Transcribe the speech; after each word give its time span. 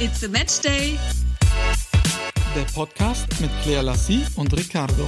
It's 0.00 0.22
a 0.22 0.28
Match 0.28 0.60
Day. 0.60 0.96
Der 2.54 2.62
Podcast 2.72 3.26
mit 3.40 3.50
Claire 3.64 3.82
Lassie 3.82 4.24
und 4.36 4.56
Ricardo. 4.56 5.04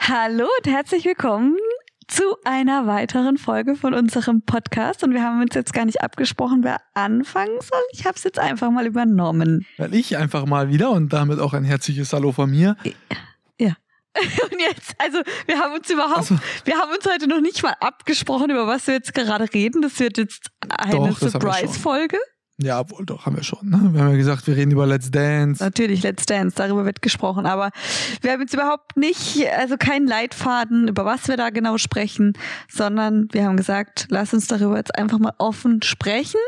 Hallo 0.00 0.48
und 0.58 0.66
herzlich 0.66 1.04
willkommen 1.04 1.56
zu 2.08 2.24
einer 2.42 2.88
weiteren 2.88 3.38
Folge 3.38 3.76
von 3.76 3.94
unserem 3.94 4.42
Podcast. 4.42 5.04
Und 5.04 5.14
wir 5.14 5.22
haben 5.22 5.40
uns 5.40 5.54
jetzt 5.54 5.72
gar 5.72 5.84
nicht 5.84 6.00
abgesprochen, 6.00 6.64
wer 6.64 6.80
anfangen 6.94 7.60
soll. 7.60 7.78
Ich 7.92 8.04
habe 8.04 8.16
es 8.16 8.24
jetzt 8.24 8.40
einfach 8.40 8.72
mal 8.72 8.84
übernommen. 8.84 9.64
Weil 9.76 9.94
ich 9.94 10.16
einfach 10.16 10.44
mal 10.44 10.70
wieder 10.70 10.90
und 10.90 11.12
damit 11.12 11.38
auch 11.38 11.52
ein 11.52 11.62
herzliches 11.62 12.12
Hallo 12.12 12.32
von 12.32 12.50
mir. 12.50 12.76
Ja. 12.82 12.92
Und 14.50 14.60
jetzt, 14.60 14.94
also 14.98 15.18
wir 15.46 15.58
haben 15.58 15.74
uns 15.74 15.90
überhaupt, 15.90 16.18
Also- 16.18 16.36
wir 16.64 16.76
haben 16.76 16.92
uns 16.92 17.04
heute 17.06 17.26
noch 17.28 17.40
nicht 17.40 17.62
mal 17.62 17.74
abgesprochen, 17.80 18.50
über 18.50 18.66
was 18.66 18.86
wir 18.86 18.94
jetzt 18.94 19.14
gerade 19.14 19.52
reden. 19.52 19.82
Das 19.82 19.98
wird 20.00 20.18
jetzt 20.18 20.50
eine. 20.68 21.12
Surprise-Folge. 21.12 22.18
Ja, 22.58 22.80
obwohl 22.80 23.04
doch, 23.04 23.26
haben 23.26 23.36
wir 23.36 23.42
schon. 23.42 23.68
Ne? 23.68 23.90
Wir 23.92 24.00
haben 24.00 24.10
ja 24.12 24.16
gesagt, 24.16 24.46
wir 24.46 24.56
reden 24.56 24.70
über 24.70 24.86
Let's 24.86 25.10
Dance. 25.10 25.62
Natürlich, 25.62 26.02
Let's 26.02 26.24
Dance, 26.24 26.56
darüber 26.56 26.86
wird 26.86 27.02
gesprochen. 27.02 27.44
Aber 27.44 27.70
wir 28.22 28.32
haben 28.32 28.40
jetzt 28.40 28.54
überhaupt 28.54 28.96
nicht, 28.96 29.46
also 29.58 29.76
keinen 29.76 30.06
Leitfaden, 30.06 30.88
über 30.88 31.04
was 31.04 31.28
wir 31.28 31.36
da 31.36 31.50
genau 31.50 31.76
sprechen, 31.76 32.32
sondern 32.68 33.28
wir 33.32 33.44
haben 33.44 33.58
gesagt, 33.58 34.06
lass 34.08 34.32
uns 34.32 34.46
darüber 34.46 34.78
jetzt 34.78 34.94
einfach 34.96 35.18
mal 35.18 35.34
offen 35.36 35.82
sprechen. 35.82 36.40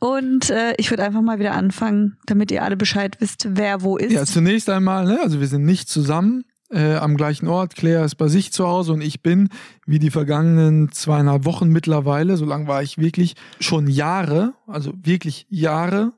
Und 0.00 0.50
äh, 0.50 0.74
ich 0.76 0.90
würde 0.90 1.02
einfach 1.02 1.22
mal 1.22 1.38
wieder 1.38 1.52
anfangen, 1.52 2.18
damit 2.26 2.50
ihr 2.50 2.62
alle 2.62 2.76
Bescheid 2.76 3.16
wisst, 3.20 3.48
wer 3.50 3.82
wo 3.82 3.96
ist. 3.96 4.12
Ja, 4.12 4.26
zunächst 4.26 4.68
einmal, 4.68 5.06
ne? 5.06 5.18
also 5.22 5.40
wir 5.40 5.48
sind 5.48 5.64
nicht 5.64 5.88
zusammen 5.88 6.44
äh, 6.70 6.94
am 6.94 7.16
gleichen 7.16 7.48
Ort. 7.48 7.74
Claire 7.74 8.04
ist 8.04 8.16
bei 8.16 8.28
sich 8.28 8.52
zu 8.52 8.66
Hause 8.66 8.92
und 8.92 9.00
ich 9.00 9.22
bin, 9.22 9.48
wie 9.86 9.98
die 9.98 10.10
vergangenen 10.10 10.92
zweieinhalb 10.92 11.44
Wochen 11.44 11.68
mittlerweile, 11.68 12.36
so 12.36 12.44
lange 12.44 12.66
war 12.66 12.82
ich 12.82 12.98
wirklich 12.98 13.34
schon 13.60 13.88
Jahre, 13.88 14.54
also 14.66 14.92
wirklich 15.02 15.46
Jahre, 15.48 16.12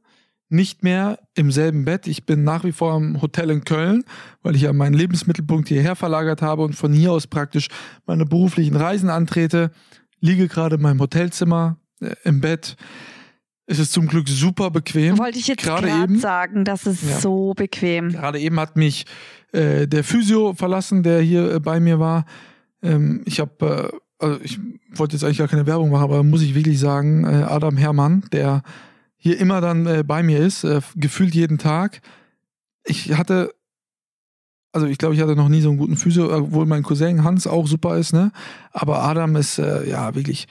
nicht 0.49 0.83
mehr 0.83 1.21
im 1.35 1.53
selben 1.53 1.85
Bett. 1.85 2.09
Ich 2.09 2.27
bin 2.27 2.43
nach 2.43 2.65
wie 2.65 2.73
vor 2.73 2.97
im 2.97 3.23
Hotel 3.23 3.51
in 3.51 3.65
Köln, 3.65 4.05
weil 4.43 4.57
ich 4.57 4.63
ja 4.63 4.73
meinen 4.73 4.95
Lebensmittelpunkt 4.95 5.69
hierher 5.69 5.95
verlagert 5.95 6.43
habe 6.43 6.63
und 6.63 6.75
von 6.75 6.93
hier 6.93 7.13
aus 7.13 7.29
praktisch 7.29 7.69
meine 8.05 8.25
beruflichen 8.27 8.75
Reisen 8.75 9.11
antrete. 9.11 9.71
Liege 10.19 10.49
gerade 10.49 10.75
in 10.77 10.83
meinem 10.83 11.01
Hotelzimmer 11.01 11.79
äh, 12.01 12.15
im 12.25 12.41
Bett. 12.41 12.77
Es 13.71 13.79
ist 13.79 13.93
zum 13.93 14.09
Glück 14.09 14.29
super 14.29 14.71
bequem. 14.73 15.17
Wollte 15.19 15.39
ich 15.39 15.47
jetzt 15.47 15.63
gerade 15.63 15.89
eben. 15.89 16.19
sagen, 16.19 16.65
das 16.65 16.87
ist 16.87 17.09
Ja. 17.09 17.21
so 17.21 17.55
bequem. 17.55 18.11
Gerade 18.11 18.41
eben 18.41 18.59
hat 18.59 18.77
mich 18.77 19.07
äh, 19.53 19.87
der 19.87 20.03
Physio 20.03 20.55
verlassen, 20.55 21.05
der 21.05 21.21
hier 21.21 21.55
äh, 21.55 21.61
bei 21.61 21.79
mir 21.79 22.01
war. 22.01 22.25
Ähm, 22.83 23.23
ich 23.27 23.39
habe, 23.39 23.93
äh, 24.21 24.25
also 24.25 24.41
ich 24.43 24.59
wollte 24.93 25.15
jetzt 25.15 25.23
eigentlich 25.23 25.39
gar 25.39 25.47
keine 25.47 25.67
Werbung 25.67 25.91
machen, 25.91 26.03
aber 26.03 26.25
muss 26.25 26.43
ich 26.43 26.57
wirklich 26.57 26.81
sagen, 26.81 27.23
äh, 27.25 27.45
Adam 27.45 27.77
Herrmann, 27.77 28.25
der 28.33 28.63
hier 29.17 29.39
immer 29.39 29.61
dann 29.61 29.87
äh, 29.87 30.03
bei 30.05 30.25
mir 30.25 30.41
ist, 30.41 30.65
äh, 30.65 30.81
gefühlt 30.97 31.35
jeden 31.37 31.59
Tag. 31.59 32.01
Ich 32.85 33.13
hatte, 33.17 33.55
also 34.73 34.89
ich 34.89 34.99
glaube, 34.99 35.15
ich 35.15 35.21
hatte 35.21 35.37
noch 35.37 35.49
nie 35.49 35.61
so 35.61 35.69
einen 35.69 35.79
guten 35.79 35.97
Physio, 35.97 36.35
obwohl 36.37 36.67
mein 36.67 36.83
Cousin 36.83 37.23
Hans 37.23 37.47
auch 37.47 37.69
super 37.69 37.99
ist, 37.99 38.13
ne? 38.15 38.33
Aber 38.73 39.03
Adam 39.05 39.37
ist 39.37 39.59
ja 39.59 40.13
wirklich 40.17 40.49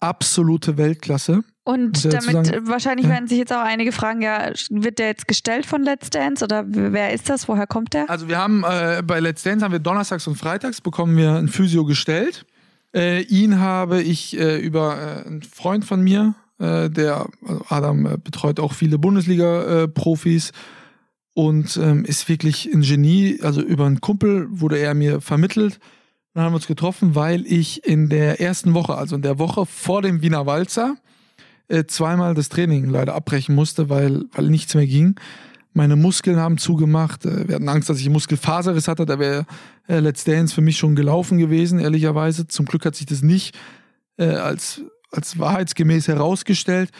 absolute 0.00 0.76
Weltklasse. 0.76 1.42
Und 1.64 2.04
damit 2.04 2.46
sagen- 2.46 2.66
wahrscheinlich 2.68 3.06
Ja. 3.06 3.12
werden 3.12 3.28
sich 3.28 3.36
jetzt 3.38 3.52
auch 3.52 3.62
einige 3.62 3.92
fragen, 3.92 4.22
ja, 4.22 4.50
wird 4.70 4.98
der 4.98 5.08
jetzt 5.08 5.28
gestellt 5.28 5.66
von 5.66 5.82
Let's 5.82 6.08
Dance 6.08 6.42
oder 6.44 6.64
wer 6.66 7.12
ist 7.12 7.28
das? 7.28 7.46
Woher 7.48 7.66
kommt 7.66 7.92
der? 7.92 8.08
Also 8.08 8.26
wir 8.28 8.38
haben 8.38 8.64
äh, 8.64 9.02
bei 9.04 9.20
Let's 9.20 9.42
Dance 9.42 9.64
haben 9.64 9.72
wir 9.72 9.78
donnerstags 9.78 10.26
und 10.26 10.36
freitags 10.36 10.80
bekommen 10.80 11.16
wir 11.16 11.34
ein 11.34 11.48
Physio 11.48 11.84
gestellt. 11.84 12.46
Äh, 12.94 13.20
ihn 13.24 13.58
habe 13.60 14.00
ich 14.00 14.38
äh, 14.38 14.58
über 14.58 14.96
äh, 15.24 15.26
einen 15.28 15.42
Freund 15.42 15.84
von 15.84 16.00
mir, 16.02 16.34
äh, 16.58 16.88
der 16.88 17.26
also 17.46 17.64
Adam 17.68 18.06
äh, 18.06 18.16
betreut 18.16 18.60
auch 18.60 18.72
viele 18.72 18.98
Bundesliga-Profis 18.98 20.52
und 21.34 21.76
ähm, 21.76 22.04
ist 22.06 22.28
wirklich 22.30 22.66
ein 22.72 22.80
Genie. 22.80 23.40
Also 23.42 23.60
über 23.60 23.84
einen 23.84 24.00
Kumpel 24.00 24.46
wurde 24.50 24.78
er 24.78 24.94
mir 24.94 25.20
vermittelt. 25.20 25.78
Dann 26.34 26.44
haben 26.44 26.52
wir 26.52 26.56
uns 26.56 26.66
getroffen, 26.66 27.14
weil 27.14 27.46
ich 27.46 27.84
in 27.84 28.08
der 28.08 28.40
ersten 28.40 28.74
Woche, 28.74 28.96
also 28.96 29.16
in 29.16 29.22
der 29.22 29.38
Woche 29.38 29.66
vor 29.66 30.02
dem 30.02 30.22
Wiener 30.22 30.46
Walzer, 30.46 30.96
äh, 31.68 31.84
zweimal 31.84 32.34
das 32.34 32.48
Training 32.48 32.88
leider 32.88 33.14
abbrechen 33.14 33.54
musste, 33.54 33.88
weil, 33.88 34.24
weil 34.32 34.48
nichts 34.48 34.74
mehr 34.74 34.86
ging. 34.86 35.16
Meine 35.74 35.96
Muskeln 35.96 36.38
haben 36.38 36.58
zugemacht. 36.58 37.24
Äh, 37.24 37.48
Wir 37.48 37.54
hatten 37.56 37.68
Angst, 37.68 37.88
dass 37.88 38.00
ich 38.00 38.08
Muskelfaserriss 38.08 38.88
hatte. 38.88 39.06
Da 39.06 39.18
wäre 39.18 39.46
äh, 39.86 40.00
Let's 40.00 40.24
Dance 40.24 40.54
für 40.54 40.60
mich 40.60 40.78
schon 40.78 40.96
gelaufen 40.96 41.38
gewesen, 41.38 41.78
ehrlicherweise. 41.78 42.46
Zum 42.46 42.66
Glück 42.66 42.84
hat 42.84 42.96
sich 42.96 43.06
das 43.06 43.22
nicht 43.22 43.56
äh, 44.16 44.26
als, 44.26 44.82
als 45.10 45.38
wahrheitsgemäß 45.38 46.08
herausgestellt. 46.08 46.90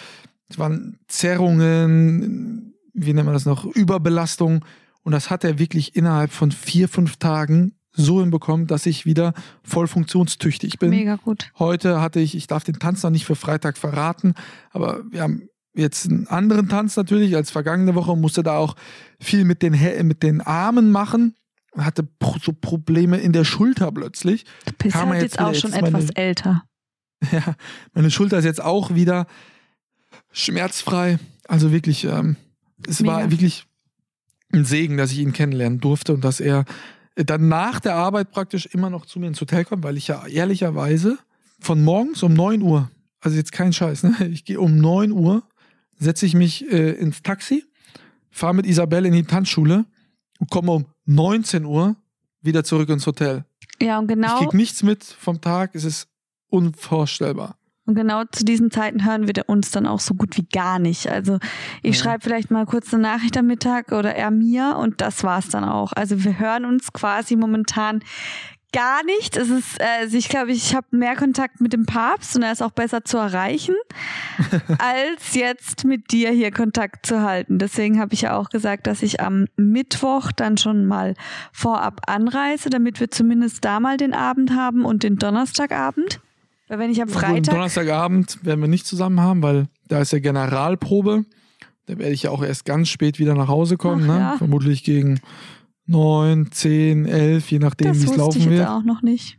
Es 0.48 0.58
waren 0.58 0.98
Zerrungen, 1.08 2.74
wie 2.94 3.12
nennt 3.12 3.26
man 3.26 3.34
das 3.34 3.46
noch, 3.46 3.64
Überbelastung. 3.64 4.64
Und 5.02 5.12
das 5.12 5.30
hat 5.30 5.44
er 5.44 5.58
wirklich 5.58 5.96
innerhalb 5.96 6.30
von 6.30 6.52
vier, 6.52 6.88
fünf 6.88 7.16
Tagen 7.16 7.74
so 7.92 8.20
hinbekommen, 8.20 8.66
dass 8.66 8.86
ich 8.86 9.06
wieder 9.06 9.32
voll 9.62 9.86
funktionstüchtig 9.88 10.78
bin. 10.78 10.90
Mega 10.90 11.16
gut. 11.16 11.50
Heute 11.58 12.00
hatte 12.00 12.20
ich, 12.20 12.34
ich 12.36 12.46
darf 12.46 12.64
den 12.64 12.78
Tanz 12.78 13.02
noch 13.02 13.10
nicht 13.10 13.24
für 13.24 13.34
Freitag 13.36 13.76
verraten, 13.78 14.34
aber 14.70 15.02
wir 15.10 15.22
haben 15.22 15.48
jetzt 15.74 16.06
einen 16.08 16.26
anderen 16.26 16.68
Tanz 16.68 16.96
natürlich 16.96 17.34
als 17.36 17.50
vergangene 17.50 17.94
Woche 17.94 18.12
und 18.12 18.20
musste 18.20 18.42
da 18.42 18.56
auch 18.56 18.74
viel 19.20 19.44
mit 19.44 19.62
den, 19.62 19.72
mit 20.06 20.22
den 20.22 20.40
Armen 20.40 20.90
machen. 20.90 21.34
Hatte 21.76 22.08
so 22.42 22.52
Probleme 22.52 23.18
in 23.18 23.32
der 23.32 23.44
Schulter 23.44 23.92
plötzlich. 23.92 24.44
Du 24.66 24.72
bist 24.78 24.96
man 24.96 25.08
halt 25.10 25.22
jetzt 25.22 25.32
jetzt 25.34 25.40
auch 25.40 25.54
schon 25.54 25.72
jetzt 25.72 25.82
meine- 25.82 25.98
etwas 25.98 26.10
älter. 26.10 26.62
Ja, 27.32 27.54
meine 27.94 28.12
Schulter 28.12 28.38
ist 28.38 28.44
jetzt 28.44 28.62
auch 28.62 28.94
wieder 28.94 29.26
schmerzfrei. 30.32 31.18
Also 31.48 31.72
wirklich, 31.72 32.04
ähm, 32.04 32.36
es 32.86 33.04
war 33.04 33.18
Mega. 33.18 33.30
wirklich 33.32 33.66
ein 34.52 34.64
Segen, 34.64 34.96
dass 34.96 35.12
ich 35.12 35.18
ihn 35.18 35.32
kennenlernen 35.32 35.80
durfte 35.80 36.14
und 36.14 36.24
dass 36.24 36.40
er 36.40 36.64
dann 37.24 37.48
nach 37.48 37.80
der 37.80 37.94
Arbeit 37.94 38.30
praktisch 38.30 38.66
immer 38.66 38.90
noch 38.90 39.06
zu 39.06 39.18
mir 39.18 39.26
ins 39.26 39.40
Hotel 39.40 39.64
kommt, 39.64 39.82
weil 39.82 39.96
ich 39.96 40.08
ja 40.08 40.26
ehrlicherweise 40.26 41.18
von 41.60 41.82
morgens 41.82 42.22
um 42.22 42.34
9 42.34 42.62
Uhr, 42.62 42.90
also 43.20 43.36
jetzt 43.36 43.52
kein 43.52 43.72
Scheiß, 43.72 44.04
ne? 44.04 44.28
ich 44.30 44.44
gehe 44.44 44.60
um 44.60 44.78
9 44.78 45.12
Uhr, 45.12 45.42
setze 45.98 46.26
ich 46.26 46.34
mich 46.34 46.70
äh, 46.70 46.92
ins 46.92 47.22
Taxi, 47.22 47.64
fahre 48.30 48.54
mit 48.54 48.66
Isabelle 48.66 49.08
in 49.08 49.14
die 49.14 49.24
Tanzschule 49.24 49.84
und 50.38 50.50
komme 50.50 50.72
um 50.72 50.86
19 51.06 51.64
Uhr 51.64 51.96
wieder 52.40 52.62
zurück 52.62 52.88
ins 52.88 53.06
Hotel. 53.06 53.44
Ja, 53.82 53.98
und 53.98 54.10
Ich 54.10 54.14
genau, 54.14 54.38
krieg 54.38 54.54
nichts 54.54 54.82
mit 54.82 55.04
vom 55.04 55.40
Tag, 55.40 55.74
es 55.74 55.84
ist 55.84 56.08
unvorstellbar. 56.48 57.57
Und 57.88 57.94
genau 57.94 58.22
zu 58.30 58.44
diesen 58.44 58.70
Zeiten 58.70 59.06
hören 59.06 59.26
wir 59.26 59.48
uns 59.48 59.70
dann 59.70 59.86
auch 59.86 60.00
so 60.00 60.12
gut 60.12 60.36
wie 60.36 60.44
gar 60.44 60.78
nicht. 60.78 61.08
Also 61.10 61.38
ich 61.82 61.96
Ja. 61.96 62.02
schreibe 62.04 62.24
vielleicht 62.24 62.50
mal 62.50 62.66
kurz 62.66 62.92
eine 62.92 63.02
Nachricht 63.02 63.36
am 63.38 63.46
Mittag 63.46 63.92
oder 63.92 64.14
er 64.14 64.30
mir 64.30 64.76
und 64.78 65.00
das 65.00 65.24
war's 65.24 65.48
dann 65.48 65.64
auch. 65.64 65.92
Also 65.94 66.22
wir 66.22 66.38
hören 66.38 66.66
uns 66.66 66.92
quasi 66.92 67.34
momentan 67.34 68.00
gar 68.74 69.02
nicht. 69.04 69.38
Es 69.38 69.48
ist, 69.48 69.80
äh, 69.80 69.84
also 70.00 70.18
ich 70.18 70.28
glaube, 70.28 70.52
ich 70.52 70.74
habe 70.74 70.86
mehr 70.90 71.16
Kontakt 71.16 71.62
mit 71.62 71.72
dem 71.72 71.86
Papst 71.86 72.36
und 72.36 72.42
er 72.42 72.52
ist 72.52 72.62
auch 72.62 72.72
besser 72.72 73.02
zu 73.06 73.16
erreichen, 73.16 73.74
als 74.78 75.34
jetzt 75.34 75.86
mit 75.86 76.12
dir 76.12 76.30
hier 76.30 76.50
Kontakt 76.50 77.06
zu 77.06 77.22
halten. 77.22 77.58
Deswegen 77.58 77.98
habe 77.98 78.12
ich 78.12 78.20
ja 78.20 78.36
auch 78.36 78.50
gesagt, 78.50 78.86
dass 78.86 79.02
ich 79.02 79.22
am 79.22 79.46
Mittwoch 79.56 80.30
dann 80.32 80.58
schon 80.58 80.84
mal 80.84 81.14
vorab 81.52 82.02
anreise, 82.06 82.68
damit 82.68 83.00
wir 83.00 83.10
zumindest 83.10 83.64
da 83.64 83.80
mal 83.80 83.96
den 83.96 84.12
Abend 84.12 84.54
haben 84.54 84.84
und 84.84 85.02
den 85.02 85.16
Donnerstagabend. 85.16 86.20
Weil 86.68 86.78
wenn 86.78 86.90
ich 86.90 87.00
am 87.00 87.08
Freitag 87.08 87.54
Donnerstagabend 87.54 88.44
werden 88.44 88.60
wir 88.60 88.68
nicht 88.68 88.86
zusammen 88.86 89.20
haben, 89.20 89.42
weil 89.42 89.68
da 89.88 90.00
ist 90.00 90.12
ja 90.12 90.18
Generalprobe. 90.18 91.24
Da 91.86 91.98
werde 91.98 92.12
ich 92.12 92.24
ja 92.24 92.30
auch 92.30 92.42
erst 92.42 92.66
ganz 92.66 92.88
spät 92.90 93.18
wieder 93.18 93.34
nach 93.34 93.48
Hause 93.48 93.78
kommen. 93.78 94.02
Ach 94.04 94.14
ne? 94.14 94.20
ja. 94.20 94.36
Vermutlich 94.36 94.84
gegen 94.84 95.20
neun, 95.86 96.52
zehn, 96.52 97.06
elf, 97.06 97.50
je 97.50 97.58
nachdem, 97.58 97.88
das 97.88 98.02
wie 98.02 98.04
es 98.04 98.10
ich 98.10 98.16
laufen 98.16 98.40
jetzt 98.40 98.50
wird. 98.50 98.68
auch 98.68 98.84
noch 98.84 99.02
nicht. 99.02 99.38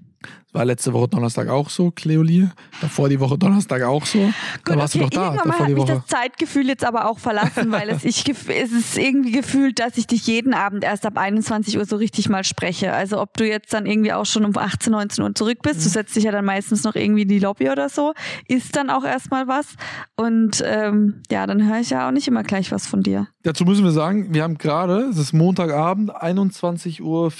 War 0.51 0.65
letzte 0.65 0.93
Woche 0.93 1.07
Donnerstag 1.07 1.47
auch 1.47 1.69
so, 1.69 1.91
Cleolie. 1.91 2.51
Davor 2.81 3.07
die 3.07 3.19
Woche 3.19 3.37
Donnerstag 3.37 3.83
auch 3.83 4.03
so. 4.05 4.31
da 4.65 4.75
warst 4.77 4.95
du 4.95 4.99
doch 4.99 5.09
da, 5.11 5.25
irgendwann 5.35 5.47
davor 5.49 5.65
hat 5.67 5.73
mich 5.75 5.83
das 5.85 6.05
Zeitgefühl 6.07 6.67
jetzt 6.67 6.83
aber 6.83 7.07
auch 7.07 7.19
verlassen, 7.19 7.71
weil 7.71 7.89
es, 7.89 8.03
ich, 8.03 8.27
es 8.27 8.71
ist 8.71 8.97
irgendwie 8.97 9.31
gefühlt, 9.31 9.77
dass 9.79 9.97
ich 9.97 10.07
dich 10.07 10.25
jeden 10.25 10.55
Abend 10.55 10.83
erst 10.83 11.05
ab 11.05 11.17
21 11.19 11.77
Uhr 11.77 11.85
so 11.85 11.97
richtig 11.97 12.29
mal 12.29 12.43
spreche. 12.43 12.93
Also 12.93 13.21
ob 13.21 13.37
du 13.37 13.47
jetzt 13.47 13.73
dann 13.73 13.85
irgendwie 13.85 14.11
auch 14.11 14.25
schon 14.25 14.43
um 14.43 14.57
18, 14.57 14.91
19 14.91 15.23
Uhr 15.23 15.35
zurück 15.35 15.59
bist, 15.61 15.79
Mhm. 15.81 15.83
du 15.83 15.89
setzt 15.89 16.15
dich 16.15 16.23
ja 16.23 16.31
dann 16.31 16.45
meistens 16.45 16.83
noch 16.83 16.95
irgendwie 16.95 17.21
in 17.21 17.27
die 17.27 17.39
Lobby 17.39 17.69
oder 17.69 17.87
so, 17.89 18.13
ist 18.47 18.75
dann 18.75 18.89
auch 18.89 19.03
erstmal 19.03 19.47
was. 19.47 19.67
Und 20.15 20.63
ähm, 20.65 21.21
ja, 21.29 21.45
dann 21.45 21.67
höre 21.69 21.79
ich 21.79 21.91
ja 21.91 22.07
auch 22.07 22.11
nicht 22.11 22.27
immer 22.27 22.41
gleich 22.41 22.71
was 22.71 22.87
von 22.87 23.03
dir. 23.03 23.27
Dazu 23.43 23.65
müssen 23.65 23.83
wir 23.83 23.91
sagen, 23.91 24.33
wir 24.33 24.41
haben 24.43 24.57
gerade, 24.57 25.01
es 25.11 25.17
ist 25.19 25.31
Montagabend, 25.33 26.11
21.40 26.15 27.01
Uhr. 27.01 27.31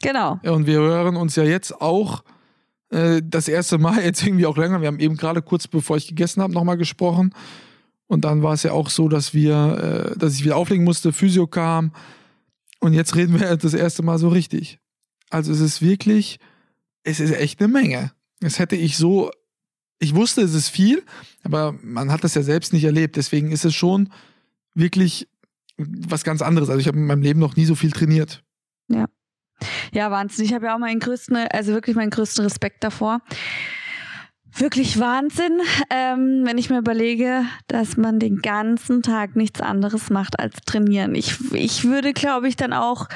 Genau. 0.00 0.38
Und 0.44 0.66
wir 0.66 0.78
hören 0.78 1.16
uns 1.16 1.34
ja 1.36 1.42
jetzt 1.42 1.80
auch 1.80 2.22
äh, 2.90 3.22
das 3.24 3.48
erste 3.48 3.78
Mal, 3.78 4.02
jetzt 4.04 4.24
irgendwie 4.24 4.46
auch 4.46 4.56
länger. 4.56 4.80
Wir 4.80 4.88
haben 4.88 5.00
eben 5.00 5.16
gerade 5.16 5.42
kurz 5.42 5.68
bevor 5.68 5.96
ich 5.96 6.08
gegessen 6.08 6.42
habe, 6.42 6.52
nochmal 6.52 6.76
gesprochen. 6.76 7.34
Und 8.06 8.24
dann 8.24 8.42
war 8.42 8.54
es 8.54 8.62
ja 8.62 8.72
auch 8.72 8.90
so, 8.90 9.08
dass 9.08 9.34
wir, 9.34 10.12
äh, 10.14 10.18
dass 10.18 10.34
ich 10.34 10.44
wieder 10.44 10.56
auflegen 10.56 10.84
musste, 10.84 11.12
Physio 11.12 11.46
kam. 11.46 11.92
Und 12.80 12.92
jetzt 12.92 13.16
reden 13.16 13.38
wir 13.38 13.56
das 13.56 13.74
erste 13.74 14.02
Mal 14.02 14.18
so 14.18 14.28
richtig. 14.28 14.78
Also 15.30 15.52
es 15.52 15.60
ist 15.60 15.82
wirklich, 15.82 16.38
es 17.02 17.20
ist 17.20 17.32
echt 17.32 17.60
eine 17.60 17.68
Menge. 17.68 18.12
Das 18.40 18.58
hätte 18.58 18.76
ich 18.76 18.96
so 18.96 19.30
ich 19.98 20.14
wusste, 20.14 20.42
es 20.42 20.54
ist 20.54 20.68
viel, 20.68 21.02
aber 21.42 21.74
man 21.82 22.10
hat 22.10 22.24
das 22.24 22.34
ja 22.34 22.42
selbst 22.42 22.72
nicht 22.72 22.84
erlebt. 22.84 23.16
Deswegen 23.16 23.50
ist 23.50 23.64
es 23.64 23.74
schon 23.74 24.10
wirklich 24.74 25.28
was 25.78 26.24
ganz 26.24 26.42
anderes. 26.42 26.68
Also 26.68 26.80
ich 26.80 26.88
habe 26.88 26.98
in 26.98 27.06
meinem 27.06 27.22
Leben 27.22 27.40
noch 27.40 27.56
nie 27.56 27.64
so 27.64 27.74
viel 27.74 27.92
trainiert. 27.92 28.42
Ja. 28.88 29.06
Ja, 29.92 30.10
Wahnsinn. 30.10 30.44
Ich 30.44 30.54
habe 30.54 30.66
ja 30.66 30.74
auch 30.74 30.78
meinen 30.78 31.00
größten, 31.00 31.36
also 31.36 31.72
wirklich 31.72 31.96
meinen 31.96 32.10
größten 32.10 32.44
Respekt 32.44 32.84
davor. 32.84 33.20
Wirklich 34.58 34.98
Wahnsinn, 34.98 35.60
ähm, 35.90 36.42
wenn 36.44 36.56
ich 36.56 36.70
mir 36.70 36.78
überlege, 36.78 37.44
dass 37.68 37.98
man 37.98 38.18
den 38.18 38.40
ganzen 38.40 39.02
Tag 39.02 39.36
nichts 39.36 39.60
anderes 39.60 40.08
macht 40.08 40.38
als 40.38 40.56
trainieren. 40.64 41.14
Ich, 41.14 41.52
ich 41.52 41.84
würde, 41.84 42.14
glaube 42.14 42.48
ich, 42.48 42.56
dann 42.56 42.72
auch 42.72 43.06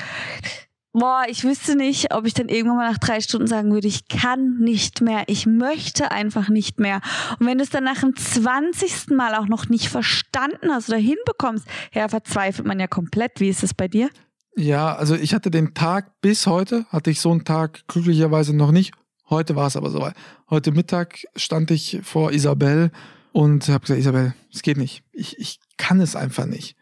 boah, 0.92 1.24
ich 1.28 1.44
wüsste 1.44 1.76
nicht, 1.76 2.12
ob 2.14 2.26
ich 2.26 2.34
dann 2.34 2.48
irgendwann 2.48 2.76
mal 2.76 2.90
nach 2.90 2.98
drei 2.98 3.20
Stunden 3.20 3.46
sagen 3.46 3.72
würde, 3.72 3.88
ich 3.88 4.08
kann 4.08 4.58
nicht 4.58 5.00
mehr, 5.00 5.24
ich 5.26 5.46
möchte 5.46 6.10
einfach 6.10 6.48
nicht 6.48 6.80
mehr. 6.80 7.00
Und 7.38 7.46
wenn 7.46 7.58
du 7.58 7.64
es 7.64 7.70
dann 7.70 7.84
nach 7.84 8.00
dem 8.00 8.16
zwanzigsten 8.16 9.16
Mal 9.16 9.34
auch 9.34 9.46
noch 9.46 9.68
nicht 9.68 9.88
verstanden 9.88 10.70
hast 10.70 10.88
oder 10.88 10.98
hinbekommst, 10.98 11.66
ja, 11.92 12.08
verzweifelt 12.08 12.66
man 12.66 12.80
ja 12.80 12.86
komplett. 12.86 13.40
Wie 13.40 13.48
ist 13.48 13.62
es 13.62 13.74
bei 13.74 13.88
dir? 13.88 14.10
Ja, 14.56 14.94
also 14.94 15.14
ich 15.14 15.34
hatte 15.34 15.50
den 15.50 15.74
Tag 15.74 16.20
bis 16.20 16.46
heute, 16.46 16.84
hatte 16.88 17.10
ich 17.10 17.20
so 17.20 17.30
einen 17.30 17.44
Tag 17.44 17.86
glücklicherweise 17.88 18.54
noch 18.54 18.72
nicht. 18.72 18.92
Heute 19.28 19.54
war 19.54 19.68
es 19.68 19.76
aber 19.76 19.90
soweit. 19.90 20.14
Heute 20.48 20.72
Mittag 20.72 21.24
stand 21.36 21.70
ich 21.70 22.00
vor 22.02 22.32
Isabel 22.32 22.90
und 23.32 23.68
habe 23.68 23.80
gesagt, 23.80 24.00
Isabel, 24.00 24.34
es 24.52 24.62
geht 24.62 24.76
nicht. 24.76 25.04
Ich, 25.12 25.38
ich 25.38 25.60
kann 25.76 26.00
es 26.00 26.16
einfach 26.16 26.46
nicht. 26.46 26.76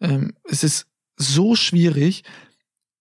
Ähm, 0.00 0.34
es 0.44 0.62
ist 0.62 0.86
so 1.16 1.54
schwierig, 1.54 2.22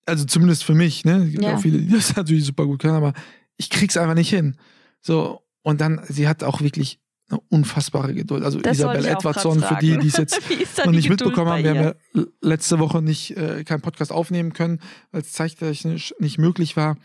also 0.05 0.23
zumindest 0.25 0.63
für 0.63 0.75
mich, 0.75 1.03
ne? 1.03 1.23
Es 1.25 1.31
gibt 1.31 1.43
ja. 1.43 1.55
auch 1.55 1.59
viele, 1.59 1.79
die 1.79 1.89
das 1.89 2.15
natürlich 2.15 2.45
super 2.45 2.65
gut 2.65 2.79
können, 2.79 2.95
aber 2.95 3.13
ich 3.57 3.69
krieg's 3.69 3.97
einfach 3.97 4.15
nicht 4.15 4.29
hin. 4.29 4.55
So, 5.01 5.41
und 5.61 5.81
dann, 5.81 6.01
sie 6.07 6.27
hat 6.27 6.43
auch 6.43 6.61
wirklich 6.61 6.99
eine 7.29 7.39
unfassbare 7.49 8.13
Geduld. 8.13 8.43
Also 8.43 8.59
das 8.59 8.77
Isabel 8.77 9.05
Edwardson, 9.05 9.61
für 9.61 9.75
die, 9.75 9.97
die 9.97 10.07
es 10.07 10.17
jetzt 10.17 10.39
noch 10.85 10.91
nicht 10.91 11.09
mitbekommen 11.09 11.49
haben, 11.49 11.63
wir 11.63 11.69
haben 11.71 11.95
ja 12.13 12.23
letzte 12.41 12.77
Woche 12.79 13.01
nicht 13.01 13.35
äh, 13.35 13.63
keinen 13.63 13.81
Podcast 13.81 14.11
aufnehmen 14.11 14.53
können, 14.53 14.79
weil 15.11 15.21
es 15.21 15.31
zeittechnisch 15.31 16.13
nicht 16.19 16.37
möglich 16.37 16.77
war. 16.77 16.97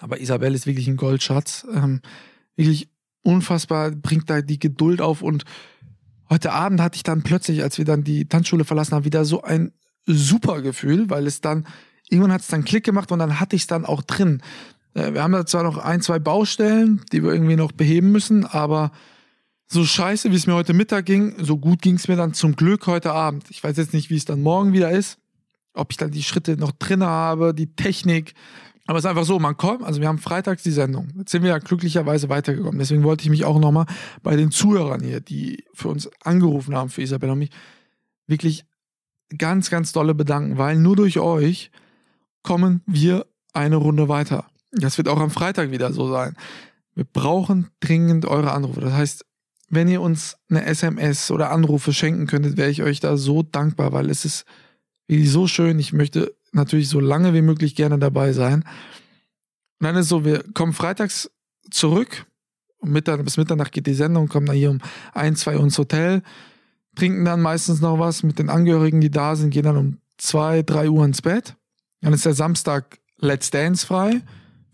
Aber 0.00 0.20
Isabel 0.20 0.54
ist 0.54 0.66
wirklich 0.66 0.88
ein 0.88 0.96
Goldschatz. 0.96 1.66
Ähm, 1.72 2.00
wirklich 2.56 2.88
unfassbar, 3.22 3.90
bringt 3.92 4.28
da 4.28 4.42
die 4.42 4.58
Geduld 4.58 5.00
auf 5.00 5.22
und 5.22 5.44
heute 6.28 6.52
Abend 6.52 6.80
hatte 6.80 6.96
ich 6.96 7.04
dann 7.04 7.22
plötzlich, 7.22 7.62
als 7.62 7.78
wir 7.78 7.84
dann 7.84 8.04
die 8.04 8.26
Tanzschule 8.26 8.64
verlassen 8.64 8.94
haben, 8.94 9.04
wieder 9.04 9.24
so 9.24 9.42
ein 9.42 9.72
super 10.06 10.60
Gefühl, 10.60 11.08
weil 11.08 11.26
es 11.26 11.40
dann, 11.40 11.66
irgendwann 12.08 12.32
hat 12.32 12.42
es 12.42 12.48
dann 12.48 12.64
Klick 12.64 12.84
gemacht 12.84 13.12
und 13.12 13.20
dann 13.20 13.40
hatte 13.40 13.56
ich 13.56 13.62
es 13.62 13.68
dann 13.68 13.86
auch 13.86 14.02
drin. 14.02 14.42
Äh, 14.94 15.12
wir 15.12 15.22
haben 15.22 15.32
da 15.32 15.44
zwar 15.46 15.62
noch 15.62 15.78
ein, 15.78 16.00
zwei 16.00 16.18
Baustellen, 16.18 17.02
die 17.12 17.22
wir 17.22 17.32
irgendwie 17.32 17.56
noch 17.56 17.72
beheben 17.72 18.12
müssen, 18.12 18.46
aber 18.46 18.92
so 19.66 19.84
scheiße, 19.84 20.30
wie 20.30 20.36
es 20.36 20.46
mir 20.46 20.54
heute 20.54 20.72
Mittag 20.72 21.06
ging, 21.06 21.34
so 21.38 21.58
gut 21.58 21.82
ging 21.82 21.96
es 21.96 22.08
mir 22.08 22.16
dann 22.16 22.34
zum 22.34 22.56
Glück 22.56 22.86
heute 22.86 23.12
Abend. 23.12 23.50
Ich 23.50 23.62
weiß 23.62 23.76
jetzt 23.76 23.92
nicht, 23.92 24.10
wie 24.10 24.16
es 24.16 24.24
dann 24.24 24.42
morgen 24.42 24.72
wieder 24.72 24.90
ist, 24.90 25.18
ob 25.72 25.90
ich 25.90 25.96
dann 25.96 26.10
die 26.10 26.22
Schritte 26.22 26.56
noch 26.56 26.72
drin 26.72 27.02
habe, 27.02 27.54
die 27.54 27.74
Technik. 27.74 28.34
Aber 28.86 28.98
es 28.98 29.04
ist 29.04 29.08
einfach 29.08 29.24
so, 29.24 29.38
man 29.38 29.56
kommt, 29.56 29.82
also 29.82 30.00
wir 30.00 30.08
haben 30.08 30.18
freitags 30.18 30.62
die 30.62 30.70
Sendung. 30.70 31.08
Jetzt 31.16 31.30
sind 31.30 31.42
wir 31.42 31.50
ja 31.50 31.58
glücklicherweise 31.58 32.28
weitergekommen. 32.28 32.78
Deswegen 32.78 33.02
wollte 33.02 33.24
ich 33.24 33.30
mich 33.30 33.44
auch 33.44 33.58
nochmal 33.58 33.86
bei 34.22 34.36
den 34.36 34.50
Zuhörern 34.50 35.02
hier, 35.02 35.20
die 35.20 35.64
für 35.72 35.88
uns 35.88 36.10
angerufen 36.22 36.74
haben, 36.74 36.90
für 36.90 37.00
Isabella 37.00 37.32
und 37.32 37.38
mich, 37.38 37.50
wirklich 38.26 38.66
ganz, 39.38 39.70
ganz 39.70 39.92
dolle 39.92 40.14
bedanken, 40.14 40.58
weil 40.58 40.76
nur 40.76 40.96
durch 40.96 41.18
euch 41.18 41.70
kommen 42.42 42.82
wir 42.86 43.26
eine 43.54 43.76
Runde 43.76 44.08
weiter. 44.08 44.46
Das 44.74 44.98
wird 44.98 45.08
auch 45.08 45.20
am 45.20 45.30
Freitag 45.30 45.70
wieder 45.70 45.92
so 45.92 46.10
sein. 46.10 46.36
Wir 46.94 47.04
brauchen 47.04 47.68
dringend 47.80 48.26
eure 48.26 48.52
Anrufe. 48.52 48.80
Das 48.80 48.92
heißt, 48.92 49.24
wenn 49.68 49.88
ihr 49.88 50.00
uns 50.00 50.36
eine 50.48 50.64
SMS 50.64 51.30
oder 51.30 51.50
Anrufe 51.50 51.92
schenken 51.92 52.26
könntet, 52.26 52.56
wäre 52.56 52.70
ich 52.70 52.82
euch 52.82 53.00
da 53.00 53.16
so 53.16 53.42
dankbar, 53.42 53.92
weil 53.92 54.10
es 54.10 54.24
ist 54.24 54.44
wirklich 55.08 55.30
so 55.30 55.46
schön. 55.46 55.78
Ich 55.78 55.92
möchte 55.92 56.34
natürlich 56.52 56.88
so 56.88 57.00
lange 57.00 57.34
wie 57.34 57.42
möglich 57.42 57.74
gerne 57.74 57.98
dabei 57.98 58.32
sein. 58.32 58.64
Und 59.80 59.86
dann 59.86 59.96
ist 59.96 60.02
es 60.02 60.08
so, 60.08 60.24
wir 60.24 60.44
kommen 60.54 60.72
freitags 60.72 61.30
zurück. 61.70 62.26
Mittag, 62.82 63.24
bis 63.24 63.38
Mitternacht 63.38 63.72
geht 63.72 63.86
die 63.86 63.94
Sendung, 63.94 64.28
kommen 64.28 64.46
dann 64.46 64.56
hier 64.56 64.70
um 64.70 64.80
ein, 65.14 65.36
zwei 65.36 65.54
ins 65.54 65.78
Hotel 65.78 66.22
trinken 66.94 67.24
dann 67.24 67.40
meistens 67.40 67.80
noch 67.80 67.98
was 67.98 68.22
mit 68.22 68.38
den 68.38 68.48
Angehörigen, 68.48 69.00
die 69.00 69.10
da 69.10 69.36
sind, 69.36 69.50
gehen 69.50 69.64
dann 69.64 69.76
um 69.76 69.98
zwei, 70.16 70.62
drei 70.62 70.88
Uhr 70.88 71.04
ins 71.04 71.22
Bett. 71.22 71.56
Dann 72.00 72.12
ist 72.12 72.24
der 72.24 72.34
Samstag 72.34 72.98
Let's 73.18 73.50
Dance 73.50 73.86
frei. 73.86 74.22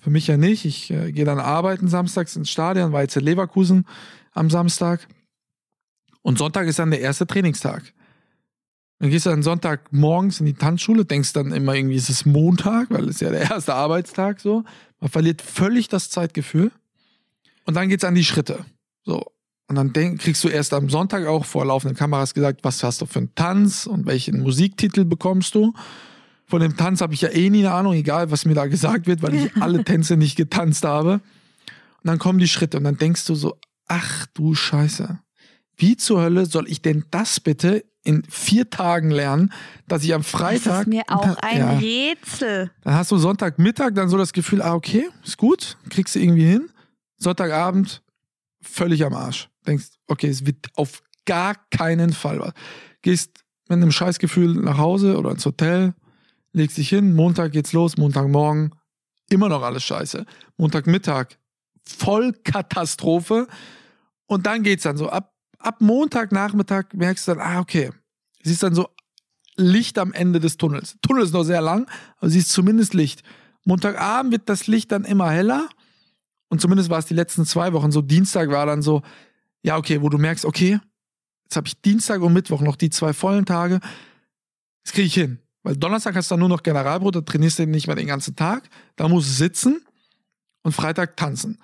Für 0.00 0.10
mich 0.10 0.26
ja 0.26 0.36
nicht. 0.36 0.64
Ich 0.64 0.90
äh, 0.90 1.12
gehe 1.12 1.24
dann 1.24 1.38
arbeiten 1.38 1.88
samstags 1.88 2.34
ins 2.34 2.50
Stadion, 2.50 2.92
war 2.92 3.02
jetzt 3.02 3.16
in 3.16 3.24
Leverkusen 3.24 3.86
am 4.32 4.50
Samstag. 4.50 5.06
Und 6.22 6.38
Sonntag 6.38 6.66
ist 6.66 6.78
dann 6.78 6.90
der 6.90 7.00
erste 7.00 7.26
Trainingstag. 7.26 7.92
Dann 8.98 9.10
gehst 9.10 9.24
du 9.24 9.30
dann 9.30 9.42
Sonntag 9.42 9.92
morgens 9.92 10.40
in 10.40 10.46
die 10.46 10.54
Tanzschule, 10.54 11.06
denkst 11.06 11.32
dann 11.32 11.52
immer 11.52 11.74
irgendwie, 11.74 11.96
ist 11.96 12.10
es 12.10 12.26
Montag, 12.26 12.90
weil 12.90 13.04
es 13.04 13.16
ist 13.16 13.20
ja 13.22 13.30
der 13.30 13.50
erste 13.50 13.74
Arbeitstag 13.74 14.40
so. 14.40 14.64
Man 15.00 15.10
verliert 15.10 15.40
völlig 15.40 15.88
das 15.88 16.10
Zeitgefühl. 16.10 16.70
Und 17.64 17.74
dann 17.74 17.88
geht's 17.88 18.04
an 18.04 18.14
die 18.14 18.24
Schritte. 18.24 18.64
So. 19.04 19.24
Und 19.68 19.76
dann 19.76 19.92
denk, 19.92 20.20
kriegst 20.20 20.42
du 20.44 20.48
erst 20.48 20.74
am 20.74 20.90
Sonntag 20.90 21.26
auch 21.26 21.44
vor 21.44 21.64
laufenden 21.64 21.96
Kameras 21.96 22.34
gesagt, 22.34 22.64
was 22.64 22.82
hast 22.82 23.00
du 23.00 23.06
für 23.06 23.20
einen 23.20 23.34
Tanz 23.34 23.86
und 23.86 24.04
welchen 24.04 24.42
Musiktitel 24.42 25.04
bekommst 25.04 25.54
du. 25.54 25.72
Von 26.50 26.60
dem 26.60 26.76
Tanz 26.76 27.00
habe 27.00 27.14
ich 27.14 27.20
ja 27.20 27.30
eh 27.30 27.48
nie 27.48 27.60
eine 27.60 27.72
Ahnung, 27.72 27.94
egal 27.94 28.30
was 28.30 28.44
mir 28.44 28.54
da 28.54 28.66
gesagt 28.66 29.06
wird, 29.06 29.22
weil 29.22 29.34
ich 29.34 29.56
alle 29.62 29.84
Tänze 29.84 30.16
nicht 30.16 30.36
getanzt 30.36 30.84
habe. 30.84 31.14
Und 31.14 31.22
dann 32.04 32.18
kommen 32.18 32.38
die 32.38 32.48
Schritte 32.48 32.76
und 32.76 32.84
dann 32.84 32.98
denkst 32.98 33.24
du 33.26 33.34
so, 33.34 33.56
ach 33.86 34.26
du 34.34 34.54
Scheiße. 34.54 35.20
Wie 35.76 35.96
zur 35.96 36.20
Hölle 36.20 36.46
soll 36.46 36.68
ich 36.68 36.82
denn 36.82 37.04
das 37.10 37.40
bitte 37.40 37.84
in 38.02 38.24
vier 38.28 38.68
Tagen 38.68 39.10
lernen, 39.10 39.52
dass 39.86 40.02
ich 40.02 40.12
am 40.12 40.24
Freitag. 40.24 40.64
Das 40.64 40.80
ist 40.80 40.86
mir 40.88 41.02
auch 41.08 41.36
ein 41.38 41.58
ja, 41.58 41.78
Rätsel. 41.78 42.70
Dann 42.82 42.94
hast 42.94 43.10
du 43.10 43.18
Sonntagmittag 43.18 43.92
dann 43.94 44.08
so 44.08 44.16
das 44.16 44.32
Gefühl, 44.32 44.62
ah, 44.62 44.74
okay, 44.74 45.08
ist 45.24 45.36
gut, 45.36 45.76
kriegst 45.88 46.14
du 46.14 46.18
irgendwie 46.18 46.46
hin. 46.46 46.70
Sonntagabend 47.16 48.02
völlig 48.62 49.04
am 49.04 49.14
Arsch 49.14 49.48
denkst, 49.66 49.86
okay, 50.06 50.28
es 50.28 50.46
wird 50.46 50.66
auf 50.74 51.02
gar 51.26 51.54
keinen 51.70 52.12
Fall 52.12 52.40
was. 52.40 52.52
Gehst 53.02 53.44
mit 53.68 53.76
einem 53.76 53.92
Scheißgefühl 53.92 54.54
nach 54.54 54.78
Hause 54.78 55.16
oder 55.16 55.30
ins 55.30 55.46
Hotel, 55.46 55.94
legst 56.52 56.76
dich 56.76 56.88
hin, 56.88 57.14
Montag 57.14 57.52
geht's 57.52 57.72
los, 57.72 57.96
Montagmorgen, 57.96 58.74
immer 59.28 59.48
noch 59.48 59.62
alles 59.62 59.84
scheiße. 59.84 60.24
Montagmittag, 60.56 61.36
voll 61.84 62.32
Katastrophe. 62.44 63.46
Und 64.26 64.46
dann 64.46 64.62
geht's 64.62 64.84
dann 64.84 64.96
so, 64.96 65.08
ab, 65.08 65.34
ab 65.58 65.80
Montagnachmittag 65.80 66.86
merkst 66.94 67.28
du 67.28 67.34
dann, 67.34 67.40
ah, 67.40 67.60
okay, 67.60 67.90
es 68.42 68.50
ist 68.50 68.62
dann 68.62 68.74
so 68.74 68.88
Licht 69.56 69.98
am 69.98 70.12
Ende 70.12 70.40
des 70.40 70.56
Tunnels. 70.56 70.96
Tunnel 71.02 71.24
ist 71.24 71.32
noch 71.32 71.44
sehr 71.44 71.60
lang, 71.60 71.88
aber 72.18 72.30
sie 72.30 72.38
ist 72.38 72.50
zumindest 72.50 72.94
Licht. 72.94 73.22
Montagabend 73.64 74.32
wird 74.32 74.48
das 74.48 74.66
Licht 74.66 74.90
dann 74.92 75.04
immer 75.04 75.30
heller. 75.30 75.68
Und 76.48 76.60
zumindest 76.60 76.90
war 76.90 76.98
es 76.98 77.06
die 77.06 77.14
letzten 77.14 77.44
zwei 77.44 77.72
Wochen 77.72 77.92
so. 77.92 78.02
Dienstag 78.02 78.48
war 78.50 78.66
dann 78.66 78.82
so, 78.82 79.02
ja, 79.62 79.76
okay, 79.76 80.00
wo 80.02 80.08
du 80.08 80.18
merkst, 80.18 80.44
okay, 80.44 80.80
jetzt 81.44 81.56
habe 81.56 81.68
ich 81.68 81.80
Dienstag 81.80 82.22
und 82.22 82.32
Mittwoch 82.32 82.60
noch 82.62 82.76
die 82.76 82.90
zwei 82.90 83.12
vollen 83.12 83.44
Tage, 83.44 83.80
das 84.82 84.92
kriege 84.92 85.06
ich 85.06 85.14
hin. 85.14 85.38
Weil 85.62 85.76
Donnerstag 85.76 86.16
hast 86.16 86.30
du 86.30 86.34
dann 86.34 86.40
nur 86.40 86.48
noch 86.48 86.62
Generalbrot, 86.62 87.16
da 87.16 87.20
trainierst 87.20 87.58
du 87.58 87.66
nicht 87.66 87.86
mehr 87.86 87.96
den 87.96 88.06
ganzen 88.06 88.34
Tag, 88.36 88.68
da 88.96 89.08
musst 89.08 89.28
du 89.28 89.32
sitzen 89.32 89.82
und 90.62 90.72
Freitag 90.72 91.16
tanzen. 91.16 91.58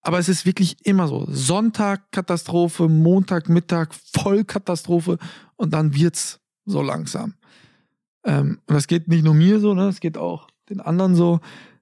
Aber 0.00 0.18
es 0.18 0.28
ist 0.28 0.44
wirklich 0.44 0.84
immer 0.84 1.08
so. 1.08 1.26
Sonntag 1.30 2.10
Katastrophe, 2.10 2.88
Montag, 2.88 3.48
Mittag 3.48 3.94
Vollkatastrophe 3.94 5.18
und 5.56 5.72
dann 5.72 5.94
wird's 5.94 6.40
so 6.66 6.82
langsam. 6.82 7.34
Ähm, 8.24 8.60
und 8.66 8.74
das 8.74 8.86
geht 8.86 9.08
nicht 9.08 9.24
nur 9.24 9.34
mir 9.34 9.60
so, 9.60 9.74
ne? 9.74 9.86
das 9.86 10.00
geht 10.00 10.18
auch 10.18 10.48
den 10.68 10.80
anderen 10.80 11.14
so 11.14 11.40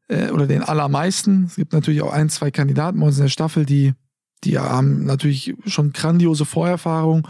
äh, 0.09 0.31
oder 0.31 0.47
den 0.47 0.63
allermeisten. 0.63 1.45
Es 1.45 1.57
gibt 1.57 1.73
natürlich 1.73 2.03
auch 2.03 2.13
ein, 2.13 2.29
zwei 2.29 2.51
Kandidaten 2.51 3.01
bei 3.01 3.07
uns 3.07 3.17
in 3.17 3.25
der 3.25 3.29
Staffel, 3.29 3.65
die 3.65 3.95
die 4.45 4.59
haben 4.59 5.05
natürlich 5.05 5.55
schon 5.67 5.93
grandiose 5.93 6.45
Vorerfahrung 6.45 7.29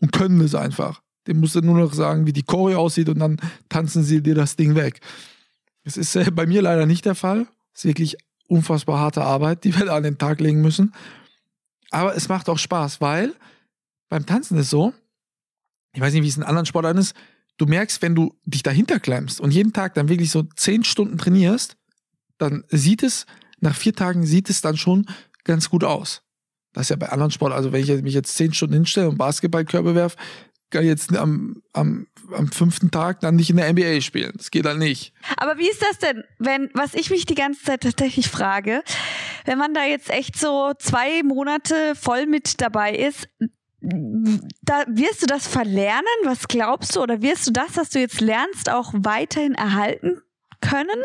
und 0.00 0.12
können 0.12 0.40
es 0.40 0.54
einfach. 0.54 1.02
Dem 1.26 1.40
musst 1.40 1.54
du 1.54 1.60
nur 1.60 1.78
noch 1.78 1.94
sagen, 1.94 2.26
wie 2.26 2.32
die 2.32 2.42
Choreo 2.42 2.78
aussieht 2.78 3.08
und 3.08 3.18
dann 3.18 3.38
tanzen 3.68 4.02
sie 4.02 4.22
dir 4.22 4.34
das 4.34 4.56
Ding 4.56 4.74
weg. 4.74 5.00
Das 5.84 5.96
ist 5.96 6.14
äh, 6.16 6.30
bei 6.30 6.46
mir 6.46 6.62
leider 6.62 6.86
nicht 6.86 7.04
der 7.04 7.14
Fall. 7.14 7.46
Das 7.72 7.80
ist 7.80 7.84
wirklich 7.84 8.16
unfassbar 8.48 8.98
harte 8.98 9.22
Arbeit, 9.22 9.64
die 9.64 9.76
wir 9.76 9.86
da 9.86 9.96
an 9.96 10.02
den 10.02 10.18
Tag 10.18 10.40
legen 10.40 10.60
müssen. 10.60 10.94
Aber 11.90 12.16
es 12.16 12.28
macht 12.28 12.48
auch 12.48 12.58
Spaß, 12.58 13.00
weil 13.00 13.34
beim 14.08 14.26
Tanzen 14.26 14.58
ist 14.58 14.70
so, 14.70 14.92
ich 15.92 16.00
weiß 16.00 16.12
nicht, 16.12 16.22
wie 16.22 16.28
es 16.28 16.36
in 16.36 16.42
anderen 16.42 16.66
Sportarten 16.66 16.98
ist, 16.98 17.14
du 17.56 17.66
merkst, 17.66 18.02
wenn 18.02 18.14
du 18.14 18.34
dich 18.44 18.62
dahinter 18.62 19.00
klemmst 19.00 19.40
und 19.40 19.52
jeden 19.52 19.72
Tag 19.72 19.94
dann 19.94 20.08
wirklich 20.08 20.30
so 20.30 20.42
zehn 20.56 20.84
Stunden 20.84 21.18
trainierst, 21.18 21.76
dann 22.38 22.64
sieht 22.68 23.02
es, 23.02 23.26
nach 23.60 23.76
vier 23.76 23.94
Tagen 23.94 24.26
sieht 24.26 24.50
es 24.50 24.60
dann 24.60 24.76
schon 24.76 25.06
ganz 25.44 25.70
gut 25.70 25.84
aus. 25.84 26.22
Das 26.72 26.86
ist 26.86 26.90
ja 26.90 26.96
bei 26.96 27.10
anderen 27.10 27.30
Sportarten, 27.30 27.64
also 27.64 27.72
wenn 27.72 27.82
ich 27.82 28.02
mich 28.02 28.14
jetzt 28.14 28.36
zehn 28.36 28.52
Stunden 28.52 28.74
hinstelle 28.74 29.08
und 29.08 29.18
Basketballkörbe 29.18 29.94
werfe, 29.94 30.16
jetzt 30.80 31.16
am, 31.16 31.62
am, 31.72 32.06
am 32.32 32.48
fünften 32.48 32.90
Tag 32.90 33.20
dann 33.20 33.36
nicht 33.36 33.50
in 33.50 33.56
der 33.56 33.72
NBA 33.72 34.00
spielen. 34.00 34.32
Das 34.36 34.50
geht 34.50 34.64
dann 34.64 34.78
nicht. 34.78 35.12
Aber 35.36 35.58
wie 35.58 35.68
ist 35.68 35.82
das 35.82 35.98
denn, 35.98 36.24
wenn, 36.38 36.70
was 36.74 36.94
ich 36.94 37.10
mich 37.10 37.26
die 37.26 37.34
ganze 37.34 37.62
Zeit 37.62 37.82
tatsächlich 37.82 38.28
frage, 38.28 38.82
wenn 39.44 39.58
man 39.58 39.74
da 39.74 39.84
jetzt 39.84 40.10
echt 40.10 40.38
so 40.38 40.72
zwei 40.78 41.22
Monate 41.22 41.94
voll 41.94 42.26
mit 42.26 42.60
dabei 42.60 42.94
ist, 42.94 43.28
da 43.80 44.84
wirst 44.88 45.22
du 45.22 45.26
das 45.26 45.46
verlernen? 45.46 46.04
Was 46.24 46.48
glaubst 46.48 46.96
du? 46.96 47.02
Oder 47.02 47.20
wirst 47.22 47.46
du 47.46 47.50
das, 47.50 47.76
was 47.76 47.90
du 47.90 48.00
jetzt 48.00 48.20
lernst, 48.20 48.70
auch 48.70 48.92
weiterhin 48.96 49.54
erhalten 49.54 50.22
können? 50.60 51.02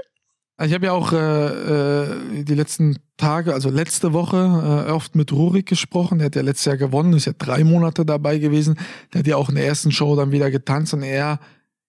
Ich 0.62 0.74
habe 0.74 0.88
ja 0.88 0.92
auch 0.92 1.14
äh, 1.14 1.18
äh, 1.18 2.44
die 2.44 2.56
letzten 2.56 2.98
Tage, 3.16 3.54
also 3.54 3.70
letzte 3.70 4.12
Woche, 4.12 4.86
äh, 4.88 4.92
oft 4.92 5.16
mit 5.16 5.32
Rurik 5.32 5.68
gesprochen. 5.68 6.20
Der 6.20 6.26
hat 6.26 6.36
ja 6.36 6.42
letztes 6.42 6.66
Jahr 6.66 6.78
gewonnen, 6.78 7.14
ist 7.14 7.26
ja 7.26 7.34
drei 7.38 7.64
Monate 7.64 8.06
dabei 8.06 8.40
gewesen. 8.40 8.78
Der 9.14 9.20
hat 9.20 9.28
ja 9.28 9.38
auch 9.38 9.48
in 9.48 9.56
der 9.56 9.66
ersten 9.66 9.92
Show 9.92 10.18
dann 10.18 10.32
wieder 10.32 10.52
getanzt 10.52 10.94
und 10.94 11.04
er, 11.04 11.40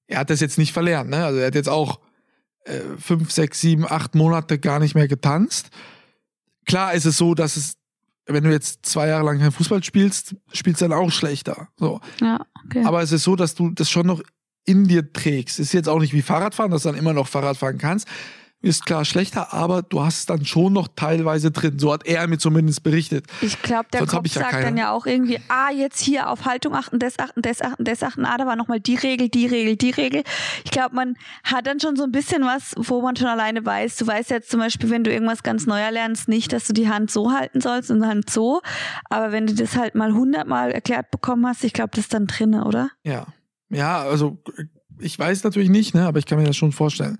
er 0.06 0.18
hat 0.20 0.30
das 0.30 0.40
jetzt 0.40 0.56
nicht 0.56 0.72
verlernt. 0.72 1.10
Ne? 1.10 1.24
Also 1.24 1.40
er 1.40 1.48
hat 1.48 1.56
jetzt 1.56 1.68
auch 1.68 1.98
äh, 2.64 2.78
fünf, 2.96 3.32
sechs, 3.32 3.60
sieben, 3.60 3.84
acht 3.90 4.14
Monate 4.14 4.60
gar 4.60 4.78
nicht 4.78 4.94
mehr 4.94 5.08
getanzt. 5.08 5.70
Klar 6.64 6.94
ist 6.94 7.06
es 7.06 7.16
so, 7.16 7.34
dass 7.34 7.56
es, 7.56 7.74
wenn 8.26 8.44
du 8.44 8.52
jetzt 8.52 8.86
zwei 8.86 9.08
Jahre 9.08 9.24
lang 9.24 9.40
kein 9.40 9.50
Fußball 9.50 9.82
spielst, 9.82 10.36
spielst 10.52 10.80
du 10.80 10.88
dann 10.88 10.96
auch 10.96 11.10
schlechter. 11.10 11.66
So. 11.76 12.00
Ja, 12.20 12.46
okay. 12.66 12.84
Aber 12.84 13.02
es 13.02 13.10
ist 13.10 13.24
so, 13.24 13.34
dass 13.34 13.56
du 13.56 13.70
das 13.70 13.90
schon 13.90 14.06
noch 14.06 14.22
in 14.64 14.86
dir 14.86 15.12
trägst. 15.12 15.58
Ist 15.58 15.72
jetzt 15.72 15.88
auch 15.88 15.98
nicht 15.98 16.12
wie 16.12 16.22
Fahrradfahren, 16.22 16.70
dass 16.70 16.84
du 16.84 16.90
dann 16.90 16.98
immer 16.98 17.14
noch 17.14 17.26
Fahrrad 17.26 17.56
fahren 17.56 17.78
kannst 17.78 18.06
ist 18.62 18.84
klar 18.84 19.06
schlechter, 19.06 19.54
aber 19.54 19.82
du 19.82 20.02
hast 20.02 20.18
es 20.18 20.26
dann 20.26 20.44
schon 20.44 20.74
noch 20.74 20.88
teilweise 20.94 21.50
drin. 21.50 21.78
So 21.78 21.92
hat 21.92 22.06
er 22.06 22.26
mir 22.28 22.36
zumindest 22.36 22.82
berichtet. 22.82 23.26
Ich 23.40 23.60
glaube, 23.62 23.86
der 23.92 24.00
Sonst 24.00 24.12
Kopf 24.12 24.26
ja 24.26 24.40
sagt 24.42 24.50
keine. 24.50 24.64
dann 24.64 24.76
ja 24.76 24.92
auch 24.92 25.06
irgendwie, 25.06 25.38
ah, 25.48 25.70
jetzt 25.70 26.00
hier 26.00 26.28
auf 26.28 26.44
Haltung 26.44 26.74
achten, 26.74 26.98
das 26.98 27.18
achten, 27.18 27.40
das 27.40 27.62
achten, 27.62 27.84
das 27.84 28.02
achten, 28.02 28.26
ah, 28.26 28.36
da 28.36 28.46
war 28.46 28.56
nochmal 28.56 28.80
die 28.80 28.96
Regel, 28.96 29.30
die 29.30 29.46
Regel, 29.46 29.76
die 29.76 29.90
Regel. 29.90 30.24
Ich 30.64 30.70
glaube, 30.70 30.94
man 30.94 31.14
hat 31.42 31.66
dann 31.66 31.80
schon 31.80 31.96
so 31.96 32.04
ein 32.04 32.12
bisschen 32.12 32.42
was, 32.42 32.74
wo 32.76 33.00
man 33.00 33.16
schon 33.16 33.28
alleine 33.28 33.64
weiß. 33.64 33.96
Du 33.96 34.06
weißt 34.06 34.28
jetzt 34.28 34.50
zum 34.50 34.60
Beispiel, 34.60 34.90
wenn 34.90 35.04
du 35.04 35.12
irgendwas 35.12 35.42
ganz 35.42 35.66
Neuer 35.66 35.90
lernst, 35.90 36.28
nicht, 36.28 36.52
dass 36.52 36.66
du 36.66 36.74
die 36.74 36.88
Hand 36.88 37.10
so 37.10 37.32
halten 37.32 37.62
sollst 37.62 37.90
und 37.90 38.00
die 38.00 38.06
Hand 38.06 38.28
so. 38.28 38.60
Aber 39.08 39.32
wenn 39.32 39.46
du 39.46 39.54
das 39.54 39.76
halt 39.76 39.94
mal 39.94 40.12
hundertmal 40.12 40.70
erklärt 40.70 41.10
bekommen 41.10 41.46
hast, 41.46 41.64
ich 41.64 41.72
glaube, 41.72 41.90
das 41.92 42.00
ist 42.00 42.14
dann 42.14 42.26
drinne, 42.26 42.64
oder? 42.64 42.90
Ja. 43.04 43.26
Ja, 43.70 44.02
also 44.02 44.42
ich 44.98 45.18
weiß 45.18 45.44
natürlich 45.44 45.70
nicht, 45.70 45.94
ne, 45.94 46.06
aber 46.06 46.18
ich 46.18 46.26
kann 46.26 46.38
mir 46.38 46.44
das 46.44 46.56
schon 46.56 46.72
vorstellen 46.72 47.18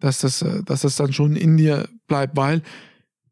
dass 0.00 0.18
das, 0.20 0.42
äh, 0.42 0.62
dass 0.64 0.82
das 0.82 0.96
dann 0.96 1.12
schon 1.12 1.36
in 1.36 1.56
dir 1.56 1.88
bleibt, 2.06 2.36
weil, 2.36 2.62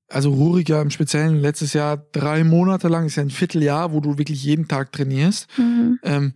also 0.08 0.30
Rurik 0.30 0.68
ja 0.68 0.80
im 0.80 0.90
Speziellen 0.90 1.40
letztes 1.40 1.72
Jahr 1.72 1.96
drei 1.96 2.44
Monate 2.44 2.88
lang, 2.88 3.06
ist 3.06 3.16
ja 3.16 3.22
ein 3.22 3.30
Vierteljahr, 3.30 3.92
wo 3.92 4.00
du 4.00 4.18
wirklich 4.18 4.42
jeden 4.42 4.68
Tag 4.68 4.92
trainierst. 4.92 5.48
Mhm. 5.58 5.98
Ähm, 6.02 6.34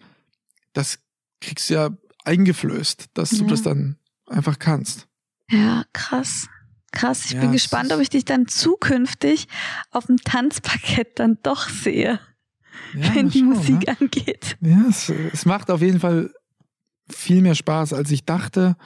das 0.72 0.98
kriegst 1.40 1.70
du 1.70 1.74
ja 1.74 1.90
eingeflößt, 2.24 3.10
dass 3.14 3.32
ja. 3.32 3.38
du 3.38 3.46
das 3.46 3.62
dann 3.62 3.96
einfach 4.26 4.58
kannst. 4.58 5.06
Ja, 5.50 5.84
krass. 5.92 6.48
Krass. 6.92 7.24
Ich 7.24 7.32
ja, 7.32 7.40
bin 7.40 7.52
gespannt, 7.52 7.92
ob 7.92 8.00
ich 8.00 8.10
dich 8.10 8.24
dann 8.24 8.46
zukünftig 8.46 9.48
auf 9.90 10.06
dem 10.06 10.18
Tanzparkett 10.18 11.18
dann 11.18 11.38
doch 11.42 11.68
sehe, 11.68 12.20
ja, 12.94 13.14
wenn 13.14 13.30
die 13.30 13.40
schauen, 13.40 13.48
Musik 13.48 13.86
ne? 13.86 13.96
angeht. 13.98 14.56
Ja, 14.60 14.84
es, 14.88 15.08
es 15.08 15.46
macht 15.46 15.70
auf 15.70 15.80
jeden 15.80 16.00
Fall 16.00 16.32
viel 17.08 17.40
mehr 17.40 17.54
Spaß, 17.54 17.94
als 17.94 18.10
ich 18.10 18.24
dachte. 18.24 18.76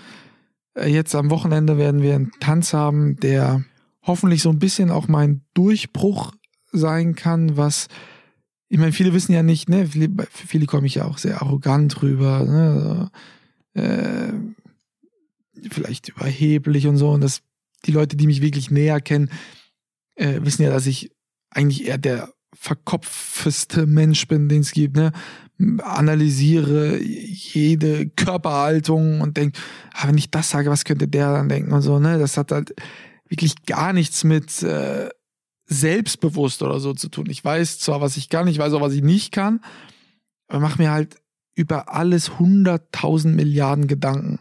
Äh, 0.76 0.88
jetzt 0.88 1.14
am 1.14 1.30
Wochenende 1.30 1.78
werden 1.78 2.02
wir 2.02 2.14
einen 2.14 2.32
Tanz 2.40 2.72
haben, 2.72 3.16
der 3.16 3.64
hoffentlich 4.02 4.42
so 4.42 4.50
ein 4.50 4.58
bisschen 4.58 4.90
auch 4.90 5.08
mein 5.08 5.42
Durchbruch 5.54 6.32
sein 6.72 7.14
kann, 7.14 7.56
was 7.56 7.88
ich 8.68 8.78
meine, 8.78 8.92
viele 8.92 9.12
wissen 9.12 9.32
ja 9.32 9.42
nicht, 9.42 9.68
ne, 9.68 9.86
viele, 9.86 10.10
viele 10.28 10.66
komme 10.66 10.86
ich 10.86 10.96
ja 10.96 11.04
auch 11.04 11.18
sehr 11.18 11.40
arrogant 11.40 12.02
rüber, 12.02 12.44
ne, 12.44 13.10
äh, 13.74 14.32
vielleicht 15.70 16.08
überheblich 16.08 16.86
und 16.86 16.96
so. 16.96 17.10
Und 17.10 17.20
das, 17.20 17.42
die 17.84 17.92
Leute, 17.92 18.16
die 18.16 18.26
mich 18.26 18.42
wirklich 18.42 18.70
näher 18.70 19.00
kennen, 19.00 19.30
äh, 20.16 20.40
wissen 20.42 20.62
ja, 20.62 20.70
dass 20.70 20.86
ich 20.86 21.12
eigentlich 21.50 21.86
eher 21.86 21.98
der 21.98 22.32
verkopfteste 22.54 23.86
Mensch 23.86 24.26
bin, 24.26 24.48
den 24.48 24.62
es 24.62 24.72
gibt, 24.72 24.96
ne? 24.96 25.12
Analysiere 25.58 26.98
jede 27.00 28.08
Körperhaltung 28.10 29.20
und 29.20 29.36
denke, 29.36 29.58
ah, 29.94 30.08
wenn 30.08 30.18
ich 30.18 30.30
das 30.30 30.50
sage, 30.50 30.70
was 30.70 30.84
könnte 30.84 31.08
der 31.08 31.32
dann 31.32 31.48
denken 31.48 31.72
und 31.72 31.82
so, 31.82 31.98
ne? 31.98 32.18
Das 32.18 32.36
hat 32.36 32.52
halt 32.52 32.74
wirklich 33.28 33.64
gar 33.64 33.92
nichts 33.92 34.22
mit 34.24 34.62
äh, 34.62 35.08
selbstbewusst 35.66 36.62
oder 36.62 36.78
so 36.78 36.92
zu 36.92 37.08
tun. 37.08 37.26
Ich 37.30 37.44
weiß 37.44 37.78
zwar, 37.78 38.00
was 38.00 38.16
ich 38.16 38.28
kann, 38.28 38.48
ich 38.48 38.58
weiß 38.58 38.72
auch, 38.74 38.80
was 38.80 38.92
ich 38.92 39.02
nicht 39.02 39.32
kann, 39.32 39.60
aber 40.48 40.60
mach 40.60 40.78
mir 40.78 40.90
halt 40.90 41.16
über 41.54 41.92
alles 41.92 42.38
hunderttausend 42.38 43.34
Milliarden 43.34 43.86
Gedanken. 43.86 44.38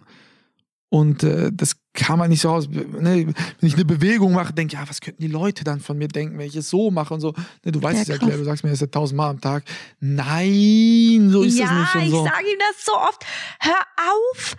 Und 0.90 1.24
äh, 1.24 1.52
das 1.54 1.78
kann 1.96 2.20
man 2.20 2.30
nicht 2.30 2.42
so 2.42 2.50
aus. 2.50 2.68
Ne? 2.70 2.86
Wenn 3.28 3.36
ich 3.62 3.74
eine 3.74 3.86
Bewegung 3.86 4.34
mache, 4.34 4.54
denke 4.54 4.76
ich, 4.76 4.80
ja, 4.80 4.88
was 4.88 5.02
könnten 5.02 5.22
die 5.22 5.28
Leute 5.28 5.64
dann 5.64 5.80
von 5.80 5.98
mir 5.98 6.08
denken, 6.08 6.38
wenn 6.38 6.48
ich 6.48 6.56
es 6.56 6.70
so 6.70 6.92
mache 6.92 7.14
und 7.14 7.22
so. 7.22 7.34
Ne, 7.64 7.72
du 7.72 7.82
weißt 7.82 7.96
ja, 7.96 8.02
es 8.02 8.08
ja, 8.08 8.18
Claire, 8.18 8.38
du 8.38 8.44
sagst 8.44 8.64
mir 8.64 8.70
das 8.70 8.82
ja 8.82 8.88
tausendmal 8.88 9.32
am 9.32 9.42
Tag. 9.42 9.64
Nein, 10.00 11.30
so 11.32 11.44
ist 11.44 11.58
ja, 11.58 11.66
es 11.66 11.96
nicht. 11.96 12.06
Und 12.06 12.12
so. 12.12 12.26
ich 12.26 12.32
sage 12.32 12.48
ihm 12.48 12.60
das 12.60 12.86
so 12.86 12.94
oft. 12.94 13.26
Hör 13.60 13.82
auf. 13.98 14.56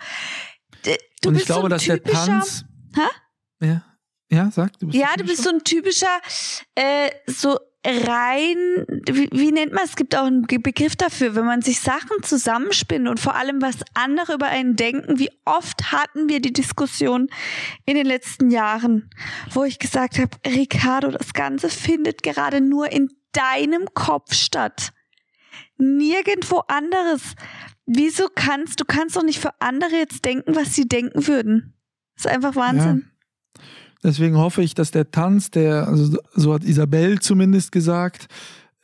Du 1.21 1.29
und 1.29 1.35
ich 1.35 1.45
glaube, 1.45 1.63
so 1.63 1.67
dass 1.69 1.83
der 1.83 2.03
Tanz. 2.03 2.65
Hä? 2.95 3.65
Ja. 3.65 3.83
Ja, 4.29 4.51
sag. 4.51 4.77
Du 4.79 4.87
bist 4.87 4.99
ja, 4.99 5.15
du 5.17 5.23
bist 5.23 5.43
so 5.43 5.49
ein 5.49 5.63
typischer, 5.63 6.19
äh, 6.75 7.09
so 7.27 7.57
rein, 7.85 8.85
wie, 9.09 9.29
wie 9.31 9.51
nennt 9.51 9.71
man 9.71 9.83
es? 9.83 9.91
Es 9.91 9.95
gibt 9.95 10.15
auch 10.15 10.25
einen 10.25 10.43
Begriff 10.43 10.95
dafür, 10.95 11.35
wenn 11.35 11.45
man 11.45 11.61
sich 11.61 11.79
Sachen 11.79 12.21
zusammenspinnt 12.21 13.07
und 13.07 13.19
vor 13.19 13.35
allem 13.35 13.61
was 13.61 13.77
andere 13.93 14.33
über 14.33 14.47
einen 14.47 14.75
denken. 14.75 15.19
Wie 15.19 15.29
oft 15.45 15.91
hatten 15.91 16.29
wir 16.29 16.41
die 16.41 16.53
Diskussion 16.53 17.29
in 17.85 17.95
den 17.95 18.05
letzten 18.05 18.51
Jahren, 18.51 19.09
wo 19.51 19.63
ich 19.63 19.79
gesagt 19.79 20.19
habe, 20.19 20.31
Ricardo, 20.45 21.11
das 21.11 21.33
Ganze 21.33 21.69
findet 21.69 22.23
gerade 22.23 22.61
nur 22.61 22.91
in 22.91 23.09
deinem 23.31 23.93
Kopf 23.93 24.33
statt. 24.33 24.91
Nirgendwo 25.77 26.63
anderes. 26.67 27.35
Wieso 27.85 28.27
kannst 28.33 28.81
du 28.81 28.85
kannst 28.85 29.15
doch 29.15 29.23
nicht 29.23 29.39
für 29.39 29.61
andere 29.61 29.95
jetzt 29.95 30.25
denken, 30.25 30.55
was 30.55 30.75
sie 30.75 30.87
denken 30.87 31.27
würden? 31.27 31.73
Das 32.15 32.25
ist 32.25 32.31
einfach 32.31 32.55
Wahnsinn. 32.55 33.05
Ja. 33.05 33.16
Deswegen 34.07 34.37
hoffe 34.37 34.61
ich, 34.61 34.73
dass 34.73 34.91
der 34.91 35.11
Tanz, 35.11 35.51
der, 35.51 35.85
also 35.85 36.17
so 36.33 36.53
hat 36.53 36.63
Isabel 36.63 37.19
zumindest 37.19 37.73
gesagt, 37.73 38.27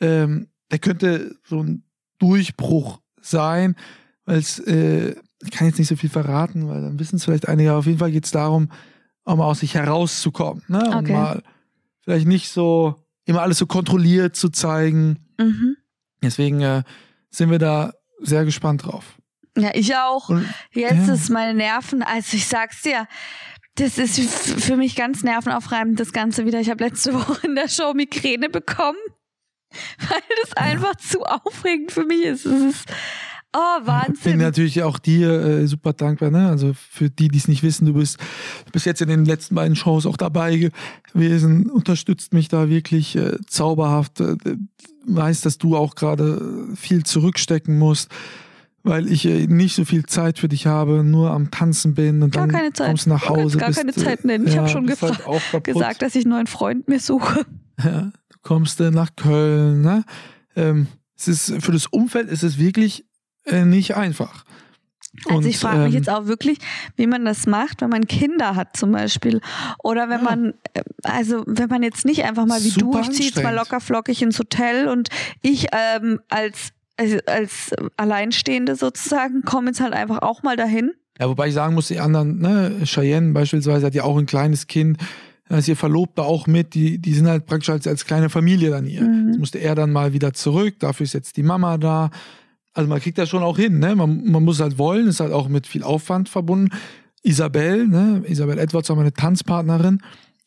ähm, 0.01 0.49
der 0.69 0.79
könnte 0.79 1.37
so 1.45 1.63
ein 1.63 1.85
Durchbruch 2.19 2.99
sein, 3.21 3.77
weil 4.25 4.39
es, 4.39 4.59
äh, 4.59 5.15
ich 5.41 5.51
kann 5.51 5.67
jetzt 5.67 5.79
nicht 5.79 5.87
so 5.87 5.95
viel 5.95 6.09
verraten, 6.09 6.67
weil 6.67 6.81
dann 6.81 6.99
wissen 6.99 7.15
es 7.15 7.23
vielleicht 7.23 7.47
einige, 7.47 7.73
auf 7.73 7.85
jeden 7.85 7.99
Fall 7.99 8.11
geht 8.11 8.25
es 8.25 8.31
darum, 8.31 8.69
auch 9.23 9.37
mal 9.37 9.45
aus 9.45 9.61
sich 9.61 9.75
herauszukommen. 9.75 10.61
Ne? 10.67 10.83
Und 10.89 11.05
okay. 11.05 11.13
mal 11.13 11.43
vielleicht 12.01 12.27
nicht 12.27 12.49
so 12.49 12.95
immer 13.23 13.43
alles 13.43 13.59
so 13.59 13.65
kontrolliert 13.65 14.35
zu 14.35 14.49
zeigen. 14.49 15.19
Mhm. 15.39 15.77
Deswegen 16.21 16.59
äh, 16.59 16.83
sind 17.29 17.49
wir 17.49 17.59
da 17.59 17.93
sehr 18.19 18.43
gespannt 18.43 18.83
drauf. 18.83 19.17
Ja, 19.57 19.69
ich 19.73 19.95
auch. 19.95 20.27
Und, 20.27 20.45
Jetzt 20.73 21.07
ja. 21.07 21.13
ist 21.13 21.29
meine 21.29 21.53
Nerven, 21.53 22.03
also 22.03 22.35
ich 22.35 22.45
sag's 22.45 22.81
dir, 22.81 23.07
das 23.75 23.97
ist 23.97 24.19
für 24.19 24.77
mich 24.77 24.95
ganz 24.95 25.23
nervenaufreibend, 25.23 25.99
das 25.99 26.13
Ganze 26.13 26.45
wieder. 26.45 26.59
Ich 26.59 26.69
habe 26.69 26.83
letzte 26.83 27.13
Woche 27.13 27.47
in 27.47 27.55
der 27.55 27.67
Show 27.67 27.93
Migräne 27.93 28.49
bekommen, 28.49 28.99
weil 29.99 30.21
das 30.43 30.53
einfach 30.53 30.95
zu 30.95 31.23
aufregend 31.23 31.91
für 31.91 32.05
mich 32.05 32.23
ist. 32.23 32.45
Es 32.45 32.61
ist 32.61 32.85
Oh, 33.55 33.85
Wahnsinn. 33.85 34.15
Ich 34.15 34.23
bin 34.23 34.37
natürlich 34.39 34.81
auch 34.81 34.97
dir 34.97 35.29
äh, 35.29 35.67
super 35.67 35.93
dankbar, 35.93 36.31
ne? 36.31 36.49
Also 36.49 36.73
für 36.73 37.11
die, 37.11 37.27
die 37.27 37.37
es 37.37 37.47
nicht 37.47 37.61
wissen, 37.61 37.85
du 37.85 37.93
bist 37.93 38.17
bis 38.71 38.83
jetzt 38.83 38.99
in 39.03 39.09
den 39.09 39.25
letzten 39.25 39.53
beiden 39.53 39.75
Shows 39.75 40.07
auch 40.07 40.17
dabei 40.17 40.71
gewesen, 41.13 41.69
unterstützt 41.69 42.33
mich 42.33 42.47
da 42.47 42.67
wirklich 42.67 43.15
äh, 43.15 43.37
zauberhaft, 43.45 44.21
äh, 44.21 44.37
weiß, 45.05 45.41
dass 45.41 45.59
du 45.59 45.77
auch 45.77 45.93
gerade 45.93 46.67
viel 46.75 47.03
zurückstecken 47.03 47.77
musst 47.77 48.09
weil 48.83 49.09
ich 49.09 49.25
äh, 49.25 49.47
nicht 49.47 49.75
so 49.75 49.85
viel 49.85 50.05
Zeit 50.05 50.39
für 50.39 50.49
dich 50.49 50.67
habe, 50.67 51.03
nur 51.03 51.31
am 51.31 51.49
Tanzen 51.51 51.95
bin 51.95 52.21
und 52.21 52.33
gar 52.33 52.47
dann 52.47 52.73
kommst 52.73 53.05
du 53.05 53.09
nach 53.09 53.29
Hause. 53.29 53.57
Gar 53.57 53.71
keine 53.71 53.93
Zeit 53.93 54.23
äh, 54.23 54.27
nennen. 54.27 54.47
Ich 54.47 54.53
ja, 54.53 54.59
habe 54.59 54.69
schon 54.69 54.87
halt 54.87 55.63
gesagt, 55.63 56.01
dass 56.01 56.15
ich 56.15 56.25
einen 56.25 56.33
neuen 56.33 56.47
Freund 56.47 56.87
mir 56.87 56.99
suche. 56.99 57.45
Ja, 57.83 58.11
du 58.29 58.37
kommst 58.43 58.79
äh, 58.81 58.91
nach 58.91 59.15
Köln. 59.15 59.81
Ne? 59.81 60.03
Ähm, 60.55 60.87
es 61.17 61.27
ist, 61.27 61.63
für 61.63 61.71
das 61.71 61.87
Umfeld 61.87 62.29
ist 62.29 62.43
es 62.43 62.59
wirklich 62.59 63.05
äh, 63.45 63.65
nicht 63.65 63.95
einfach. 63.95 64.43
Also 65.25 65.37
und, 65.37 65.45
ich 65.45 65.59
frage 65.59 65.79
mich 65.79 65.93
ähm, 65.93 65.93
jetzt 65.93 66.09
auch 66.09 66.25
wirklich, 66.25 66.57
wie 66.95 67.07
man 67.07 67.23
das 67.23 67.45
macht, 67.45 67.81
wenn 67.81 67.89
man 67.89 68.07
Kinder 68.07 68.55
hat 68.55 68.75
zum 68.75 68.91
Beispiel. 68.91 69.41
Oder 69.83 70.09
wenn 70.09 70.23
ja. 70.23 70.23
man, 70.23 70.53
also 71.03 71.43
wenn 71.45 71.69
man 71.69 71.83
jetzt 71.83 72.03
nicht 72.03 72.23
einfach 72.23 72.45
mal 72.45 72.63
wie 72.63 72.71
du, 72.71 72.99
ich 72.99 73.11
ziehe 73.11 73.29
jetzt 73.29 73.41
mal 73.41 73.53
locker 73.53 73.79
flockig 73.79 74.21
ins 74.21 74.39
Hotel 74.39 74.87
und 74.87 75.09
ich 75.41 75.67
ähm, 75.71 76.19
als 76.29 76.73
also 76.97 77.17
als 77.25 77.71
Alleinstehende 77.97 78.75
sozusagen, 78.75 79.43
kommen 79.43 79.67
jetzt 79.67 79.81
halt 79.81 79.93
einfach 79.93 80.21
auch 80.21 80.43
mal 80.43 80.55
dahin. 80.55 80.91
Ja, 81.19 81.29
wobei 81.29 81.47
ich 81.47 81.53
sagen 81.53 81.75
muss, 81.75 81.87
die 81.87 81.99
anderen, 81.99 82.39
ne, 82.39 82.81
Cheyenne 82.85 83.33
beispielsweise 83.33 83.85
hat 83.85 83.95
ja 83.95 84.03
auch 84.03 84.17
ein 84.17 84.25
kleines 84.25 84.67
Kind, 84.67 84.97
da 85.49 85.57
ist 85.57 85.67
ihr 85.67 85.75
Verlobter 85.75 86.23
auch 86.23 86.47
mit, 86.47 86.73
die, 86.73 86.97
die 86.99 87.13
sind 87.13 87.27
halt 87.27 87.45
praktisch 87.45 87.69
als, 87.69 87.85
als 87.85 88.05
kleine 88.05 88.29
Familie 88.29 88.71
dann 88.71 88.85
hier. 88.85 89.03
Mhm. 89.03 89.27
Jetzt 89.27 89.39
musste 89.39 89.59
er 89.59 89.75
dann 89.75 89.91
mal 89.91 90.13
wieder 90.13 90.33
zurück, 90.33 90.79
dafür 90.79 91.03
ist 91.03 91.13
jetzt 91.13 91.37
die 91.37 91.43
Mama 91.43 91.77
da. 91.77 92.09
Also 92.73 92.89
man 92.89 92.99
kriegt 92.99 93.19
das 93.19 93.29
schon 93.29 93.43
auch 93.43 93.57
hin, 93.57 93.77
ne? 93.77 93.95
Man, 93.95 94.23
man 94.25 94.43
muss 94.43 94.59
halt 94.59 94.79
wollen, 94.79 95.07
ist 95.07 95.19
halt 95.19 95.31
auch 95.31 95.47
mit 95.47 95.67
viel 95.67 95.83
Aufwand 95.83 96.29
verbunden. 96.29 96.69
Isabel, 97.21 97.87
ne, 97.87 98.23
Isabel 98.25 98.57
Edwards 98.57 98.89
war 98.89 98.95
meine 98.95 99.13
Tanzpartnerin, 99.13 100.01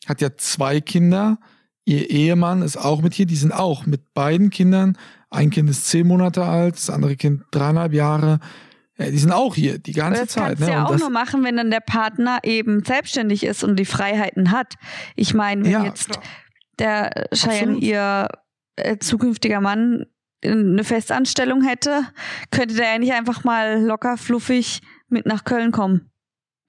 hat 0.07 0.19
ja 0.19 0.35
zwei 0.35 0.81
Kinder 0.81 1.39
Ihr 1.87 2.09
Ehemann 2.09 2.63
ist 2.63 2.75
auch 2.75 3.01
mit 3.01 3.13
hier, 3.13 3.25
die 3.25 3.37
sind 3.37 3.53
auch 3.53 3.85
mit 3.85 4.13
beiden 4.13 4.49
Kindern. 4.49 4.97
Ein 5.29 5.51
Kind 5.51 5.69
ist 5.69 5.85
zehn 5.85 6.05
Monate 6.05 6.43
alt, 6.43 6.75
das 6.75 6.89
andere 6.89 7.15
Kind 7.15 7.43
dreieinhalb 7.51 7.93
Jahre. 7.93 8.41
Ja, 8.97 9.09
die 9.09 9.17
sind 9.17 9.31
auch 9.31 9.55
hier 9.55 9.79
die 9.79 9.93
ganze 9.93 10.23
das 10.23 10.31
Zeit. 10.31 10.57
kannst 10.57 10.63
ne? 10.63 10.71
ja 10.71 10.83
Und 10.83 10.95
auch 10.95 10.99
nur 10.99 11.09
machen, 11.09 11.45
wenn 11.45 11.55
dann 11.55 11.71
der 11.71 11.79
Partner 11.79 12.39
eben 12.43 12.83
selbstständig 12.83 13.45
ist 13.45 13.63
und 13.63 13.77
die 13.77 13.85
Freiheiten 13.85 14.51
hat. 14.51 14.73
Ich 15.15 15.33
meine, 15.33 15.63
wenn 15.63 15.71
ja, 15.71 15.85
jetzt 15.85 16.09
klar. 16.09 16.23
der 16.77 17.29
Cheyenne 17.33 17.75
Absolut. 17.75 17.83
ihr 17.83 18.27
äh, 18.75 18.97
zukünftiger 18.97 19.61
Mann 19.61 20.07
eine 20.43 20.83
Festanstellung 20.83 21.63
hätte, 21.63 22.01
könnte 22.51 22.75
der 22.75 22.91
ja 22.91 22.99
nicht 22.99 23.13
einfach 23.13 23.45
mal 23.45 23.81
locker 23.81 24.17
fluffig 24.17 24.81
mit 25.07 25.25
nach 25.25 25.45
Köln 25.45 25.71
kommen. 25.71 26.11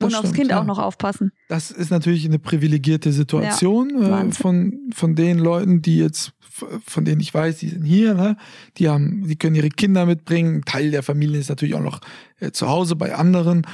Und 0.01 0.15
aufs 0.15 0.33
Kind 0.33 0.51
ja. 0.51 0.61
auch 0.61 0.65
noch 0.65 0.79
aufpassen. 0.79 1.33
Das 1.49 1.71
ist 1.71 1.91
natürlich 1.91 2.25
eine 2.25 2.39
privilegierte 2.39 3.13
Situation 3.13 3.91
äh, 3.91 4.11
Wahnsinn. 4.11 4.33
von, 4.33 4.81
von 4.95 5.15
den 5.17 5.39
Leuten, 5.39 5.83
die 5.83 5.99
jetzt, 5.99 6.33
von 6.87 7.05
denen 7.05 7.21
ich 7.21 7.35
weiß, 7.35 7.59
die 7.59 7.69
sind 7.69 7.85
hier, 7.85 8.15
ne? 8.15 8.37
die 8.77 8.89
haben, 8.89 9.27
die 9.27 9.37
können 9.37 9.57
ihre 9.57 9.71
Kinder 9.71 10.07
mitbringen. 10.07 10.57
Ein 10.57 10.65
Teil 10.65 10.91
der 10.93 11.03
Familie 11.03 11.41
ist 11.41 11.49
natürlich 11.49 11.75
auch 11.75 11.83
noch 11.83 12.01
äh, 12.39 12.53
zu 12.53 12.69
Hause 12.69 12.95
bei 12.95 13.15
anderen. 13.15 13.67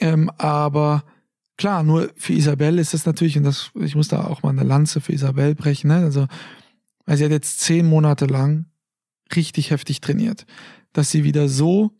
Ähm, 0.00 0.30
aber 0.36 1.04
klar, 1.56 1.82
nur 1.82 2.10
für 2.16 2.34
Isabel 2.34 2.78
ist 2.78 2.92
das 2.92 3.06
natürlich, 3.06 3.38
und 3.38 3.44
das, 3.44 3.70
ich 3.80 3.94
muss 3.94 4.08
da 4.08 4.26
auch 4.26 4.42
mal 4.42 4.50
eine 4.50 4.64
Lanze 4.64 5.00
für 5.00 5.12
Isabel 5.12 5.54
brechen, 5.54 5.88
ne? 5.88 5.96
Also, 5.96 6.26
weil 7.06 7.16
sie 7.16 7.24
hat 7.24 7.30
jetzt 7.30 7.60
zehn 7.60 7.86
Monate 7.86 8.26
lang 8.26 8.66
richtig 9.34 9.70
heftig 9.70 10.00
trainiert, 10.00 10.46
dass 10.92 11.10
sie 11.10 11.24
wieder 11.24 11.48
so 11.48 11.92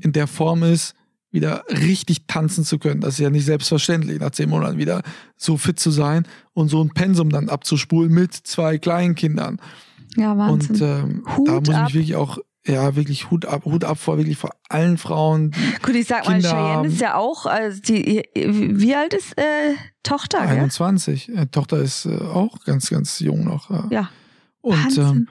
in 0.00 0.12
der 0.12 0.26
Form 0.26 0.62
ist, 0.62 0.94
wieder 1.34 1.64
richtig 1.68 2.26
tanzen 2.28 2.64
zu 2.64 2.78
können. 2.78 3.00
Das 3.00 3.14
ist 3.14 3.18
ja 3.20 3.28
nicht 3.28 3.44
selbstverständlich, 3.44 4.20
nach 4.20 4.30
zehn 4.30 4.48
Monaten 4.48 4.78
wieder 4.78 5.02
so 5.36 5.56
fit 5.56 5.78
zu 5.80 5.90
sein 5.90 6.26
und 6.54 6.68
so 6.68 6.82
ein 6.82 6.90
Pensum 6.90 7.28
dann 7.28 7.48
abzuspulen 7.48 8.12
mit 8.12 8.32
zwei 8.32 8.78
Kleinkindern. 8.78 9.60
Ja, 10.16 10.38
Wahnsinn. 10.38 10.70
Und 10.76 10.80
ähm, 10.80 11.24
da 11.44 11.52
muss 11.60 11.68
ich 11.68 11.74
ab. 11.74 11.84
mich 11.84 11.94
wirklich 11.94 12.14
auch, 12.14 12.38
ja, 12.66 12.94
wirklich 12.94 13.30
Hut 13.32 13.46
ab, 13.46 13.64
Hut 13.64 13.84
ab 13.84 13.98
vor 13.98 14.16
wirklich 14.16 14.38
vor 14.38 14.50
allen 14.68 14.96
Frauen, 14.96 15.50
Gut, 15.82 15.96
ich 15.96 16.06
sag 16.06 16.24
mal, 16.24 16.34
Kinder 16.34 16.50
Cheyenne 16.50 16.68
haben. 16.68 16.88
ist 16.88 17.00
ja 17.00 17.16
auch, 17.16 17.46
also 17.46 17.80
die, 17.82 18.22
wie 18.34 18.94
alt 18.94 19.12
ist 19.12 19.36
äh, 19.36 19.74
Tochter, 20.04 20.38
gell? 20.46 20.56
21. 20.56 21.30
Äh, 21.36 21.46
Tochter 21.46 21.78
ist 21.78 22.06
äh, 22.06 22.16
auch 22.16 22.64
ganz, 22.64 22.88
ganz 22.90 23.18
jung 23.18 23.44
noch. 23.44 23.70
Äh. 23.70 23.92
Ja. 23.94 24.08
Und 24.60 24.84
Wahnsinn. 24.84 25.04
ähm, 25.04 25.28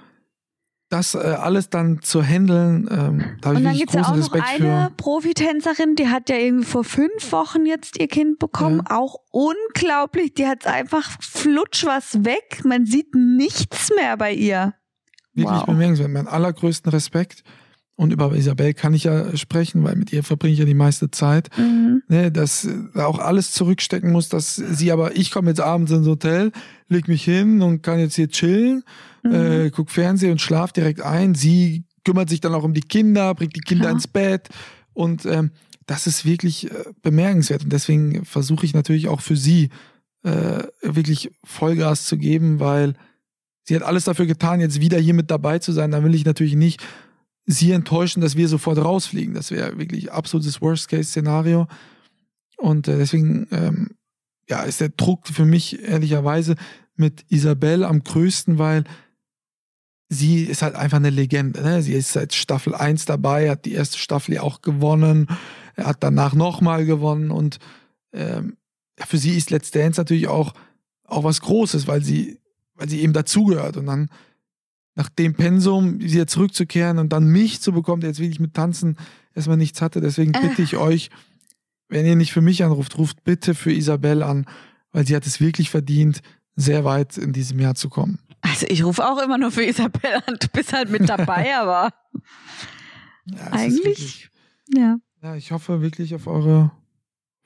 das 0.94 1.16
äh, 1.16 1.18
alles 1.18 1.70
dann 1.70 2.02
zu 2.02 2.24
handeln, 2.24 2.88
ähm, 2.92 3.38
da 3.42 3.50
habe 3.50 3.58
Und 3.58 3.58
ich 3.58 3.64
dann 3.64 3.64
wirklich 3.64 3.80
gibt's 3.80 3.94
ja 3.96 4.02
großen 4.02 4.14
auch 4.14 4.18
noch 4.18 4.34
Respekt 4.36 4.62
eine 4.62 4.90
für. 4.90 4.94
Profitänzerin, 4.98 5.96
die 5.96 6.08
hat 6.08 6.30
ja 6.30 6.36
irgendwie 6.38 6.66
vor 6.66 6.84
fünf 6.84 7.32
Wochen 7.32 7.66
jetzt 7.66 8.00
ihr 8.00 8.08
Kind 8.08 8.40
bekommen. 8.40 8.84
Ja. 8.90 8.98
Auch 8.98 9.16
unglaublich. 9.32 10.34
Die 10.36 10.46
hat 10.48 10.68
einfach 10.68 11.18
flutsch 11.22 11.86
was 11.86 12.24
weg. 12.24 12.62
Man 12.64 12.86
sieht 12.86 13.14
nichts 13.16 13.92
mehr 13.96 14.16
bei 14.18 14.34
ihr. 14.34 14.74
Wirklich 15.34 15.60
Wow. 15.60 15.66
bemerkenswert. 15.66 16.12
Mein 16.12 16.28
allergrößten 16.28 16.92
Respekt. 16.92 17.44
Und 17.96 18.12
über 18.12 18.36
Isabel 18.36 18.74
kann 18.74 18.94
ich 18.96 19.04
ja 19.04 19.38
sprechen, 19.38 19.84
weil 19.84 19.96
mit 19.96 20.12
ihr 20.12 20.24
verbringe 20.24 20.54
ich 20.54 20.60
ja 20.60 20.66
die 20.66 20.74
meiste 20.74 21.12
Zeit. 21.12 21.50
Mhm. 21.58 22.02
Ne, 22.08 22.32
dass 22.32 22.66
äh, 22.66 22.74
da 22.96 23.06
auch 23.06 23.20
alles 23.20 23.52
zurückstecken 23.52 24.12
muss, 24.12 24.30
dass 24.30 24.56
sie 24.56 24.92
aber, 24.92 25.16
ich 25.16 25.32
komme 25.32 25.50
jetzt 25.50 25.62
abends 25.62 25.92
ins 25.92 26.08
Hotel, 26.08 26.52
leg 26.90 27.08
mich 27.08 27.24
hin 27.24 27.62
und 27.62 27.82
kann 27.84 28.00
jetzt 28.00 28.16
hier 28.16 28.30
chillen, 28.30 28.84
Mhm. 29.24 29.34
äh, 29.34 29.70
guck 29.70 29.90
Fernsehen 29.90 30.32
und 30.32 30.42
schlaf 30.42 30.74
direkt 30.74 31.02
ein. 31.02 31.34
Sie 31.36 31.86
kümmert 32.04 32.30
sich 32.30 32.42
dann 32.42 32.54
auch 32.54 32.64
um 32.64 32.74
die 32.74 32.82
Kinder, 32.82 33.34
bringt 33.36 33.56
die 33.56 33.62
Kinder 33.62 33.86
Klar. 33.86 33.94
ins 33.94 34.08
Bett 34.08 34.50
und 34.92 35.26
ähm, 35.26 35.52
das 35.86 36.08
ist 36.08 36.26
wirklich 36.26 36.70
äh, 36.72 36.84
bemerkenswert 37.02 37.64
und 37.64 37.72
deswegen 37.72 38.26
versuche 38.26 38.66
ich 38.66 38.74
natürlich 38.74 39.08
auch 39.08 39.22
für 39.22 39.38
sie 39.38 39.70
äh, 40.24 40.64
wirklich 40.82 41.32
Vollgas 41.44 42.06
zu 42.06 42.18
geben, 42.18 42.60
weil 42.60 42.96
sie 43.64 43.76
hat 43.76 43.84
alles 43.84 44.04
dafür 44.06 44.26
getan, 44.26 44.60
jetzt 44.60 44.82
wieder 44.82 44.98
hier 44.98 45.14
mit 45.14 45.32
dabei 45.32 45.60
zu 45.60 45.72
sein. 45.72 45.92
Da 45.92 46.04
will 46.04 46.16
ich 46.16 46.26
natürlich 46.26 46.56
nicht 46.56 46.82
sie 47.46 47.72
enttäuschen, 47.72 48.22
dass 48.22 48.36
wir 48.36 48.48
sofort 48.48 48.78
rausfliegen. 48.78 49.34
Das 49.34 49.52
wäre 49.52 49.78
wirklich 49.78 50.12
absolutes 50.12 50.62
Worst-Case-Szenario. 50.62 51.68
Und 52.58 52.88
äh, 52.88 52.98
deswegen 52.98 53.48
ähm, 53.52 53.92
ja, 54.50 54.64
ist 54.64 54.82
der 54.82 54.90
Druck 54.90 55.28
für 55.28 55.46
mich 55.46 55.82
ehrlicherweise 55.82 56.56
mit 56.96 57.26
Isabel 57.30 57.84
am 57.84 58.04
größten, 58.04 58.58
weil 58.58 58.84
sie 60.10 60.44
ist 60.44 60.62
halt 60.62 60.76
einfach 60.76 60.98
eine 60.98 61.10
Legende. 61.10 61.62
Ne? 61.62 61.82
Sie 61.82 61.94
ist 61.94 62.14
seit 62.14 62.34
Staffel 62.34 62.76
1 62.76 63.06
dabei, 63.06 63.50
hat 63.50 63.66
die 63.66 63.74
erste 63.74 63.98
Staffel 63.98 64.36
ja 64.36 64.42
auch 64.42 64.62
gewonnen, 64.62 65.28
hat 65.76 66.04
danach 66.04 66.34
nochmal 66.34 66.86
gewonnen 66.86 67.32
und 67.32 67.60
ähm, 68.14 68.58
für 69.00 69.18
sie 69.18 69.36
ist 69.36 69.50
Let's 69.50 69.72
Dance 69.72 70.00
natürlich 70.00 70.28
auch, 70.28 70.54
auch 71.04 71.24
was 71.24 71.42
Großes, 71.42 71.88
weil 71.88 72.04
sie, 72.04 72.40
weil 72.76 72.90
sie 72.90 73.02
eben 73.02 73.14
dazugehört 73.14 73.76
und 73.78 73.88
dann 73.88 74.10
nach 74.96 75.10
dem 75.10 75.34
Pensum 75.34 76.00
wieder 76.00 76.28
zurückzukehren 76.28 77.00
und 77.00 77.10
dann 77.14 77.26
mich 77.28 77.62
zu 77.62 77.72
bekommen, 77.72 78.02
der 78.02 78.12
jetzt 78.12 78.20
wirklich 78.20 78.40
mit 78.40 78.54
Tanzen 78.54 78.98
erstmal 79.34 79.58
nichts 79.58 79.82
hatte. 79.82 80.02
Deswegen 80.02 80.32
bitte 80.34 80.62
ich 80.62 80.78
euch, 80.78 81.10
wenn 81.90 82.06
ihr 82.06 82.16
nicht 82.16 82.32
für 82.34 82.42
mich 82.42 82.64
anruft, 82.64 82.98
ruft 82.98 83.24
bitte 83.24 83.56
für 83.56 83.72
Isabel 83.72 84.22
an, 84.24 84.46
weil 84.92 85.06
sie 85.08 85.16
hat 85.16 85.26
es 85.26 85.40
wirklich 85.42 85.70
verdient, 85.70 86.22
sehr 86.56 86.86
weit 86.86 87.18
in 87.18 87.34
diesem 87.34 87.60
Jahr 87.60 87.74
zu 87.76 87.90
kommen. 87.90 88.20
Also 88.42 88.66
ich 88.70 88.84
rufe 88.84 89.04
auch 89.08 89.20
immer 89.24 89.38
nur 89.40 89.52
für 89.52 89.64
Isabel 89.64 90.22
an. 90.28 90.36
Du 90.40 90.48
bist 90.54 90.74
halt 90.74 90.90
mit 90.92 91.10
dabei, 91.10 91.56
aber 91.58 91.92
Ja, 93.26 93.52
Eigentlich- 93.52 94.30
ja. 94.76 94.98
ja, 95.22 95.36
ich 95.36 95.52
hoffe 95.52 95.82
wirklich 95.82 96.14
auf 96.14 96.28
eure, 96.28 96.72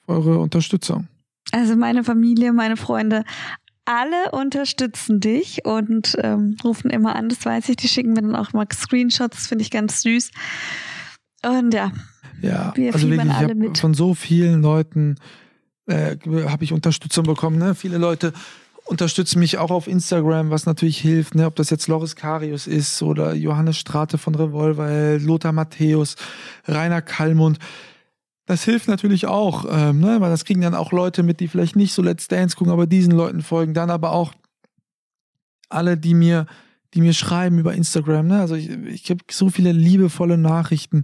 auf 0.02 0.10
eure 0.10 0.40
Unterstützung. 0.40 1.08
Also 1.52 1.76
meine 1.78 2.04
Familie, 2.04 2.52
meine 2.52 2.76
Freunde, 2.78 3.24
alle 3.88 4.32
unterstützen 4.32 5.20
dich 5.20 5.66
und 5.66 6.18
ähm, 6.22 6.58
rufen 6.64 6.90
immer 6.90 7.16
an, 7.16 7.30
das 7.30 7.46
weiß 7.46 7.70
ich. 7.70 7.78
Die 7.78 7.88
schicken 7.88 8.14
mir 8.14 8.22
dann 8.22 8.36
auch 8.36 8.54
mal 8.54 8.66
Screenshots, 8.72 9.38
das 9.38 9.48
finde 9.48 9.64
ich 9.64 9.72
ganz 9.72 10.02
süß. 10.02 10.32
Und 11.46 11.74
ja, 11.74 11.92
Ja, 12.42 12.74
Wir 12.76 12.94
also 12.94 13.10
wirklich, 13.10 13.26
ich 13.26 13.34
alle 13.34 13.48
habe 13.50 13.56
mit. 13.56 13.78
von 13.78 13.94
so 13.94 14.14
vielen 14.14 14.62
Leuten 14.62 15.16
äh, 15.86 16.18
habe 16.48 16.64
ich 16.64 16.74
Unterstützung 16.74 17.26
bekommen. 17.26 17.58
Ne? 17.58 17.76
Viele 17.76 17.98
Leute 17.98 18.34
unterstützen 18.86 19.40
mich 19.40 19.58
auch 19.58 19.72
auf 19.72 19.88
Instagram, 19.88 20.50
was 20.50 20.66
natürlich 20.66 20.98
hilft. 21.00 21.36
Ne? 21.36 21.46
Ob 21.46 21.56
das 21.56 21.70
jetzt 21.70 21.88
Loris 21.88 22.16
Karius 22.16 22.68
ist 22.68 23.02
oder 23.02 23.34
Johannes 23.34 23.78
Strate 23.78 24.18
von 24.18 24.36
Revolver, 24.36 25.18
Lothar 25.20 25.54
Matthäus, 25.54 26.16
Rainer 26.68 27.02
Kallmund. 27.02 27.60
Das 28.48 28.64
hilft 28.64 28.88
natürlich 28.88 29.28
auch, 29.28 29.66
ähm, 29.70 30.00
ne? 30.00 30.20
weil 30.20 30.30
das 30.32 30.46
kriegen 30.46 30.62
dann 30.62 30.74
auch 30.74 30.92
Leute 30.92 31.22
mit, 31.22 31.40
die 31.40 31.48
vielleicht 31.48 31.76
nicht 31.76 31.94
so 31.94 32.02
Let's 32.02 32.28
Dance 32.28 32.56
gucken, 32.56 32.74
aber 32.74 32.88
diesen 32.88 33.12
Leuten 33.12 33.42
folgen. 33.44 33.74
Dann 33.76 33.92
aber 33.92 34.12
auch 34.14 34.34
alle, 35.70 35.98
die 35.98 36.16
mir, 36.16 36.48
die 36.94 37.02
mir 37.02 37.14
schreiben 37.14 37.60
über 37.60 37.74
Instagram. 37.74 38.28
Ne? 38.28 38.40
Also 38.40 38.56
ich, 38.56 38.70
ich 38.70 39.10
habe 39.12 39.20
so 39.30 39.50
viele 39.50 39.72
liebevolle 39.72 40.38
Nachrichten 40.38 41.04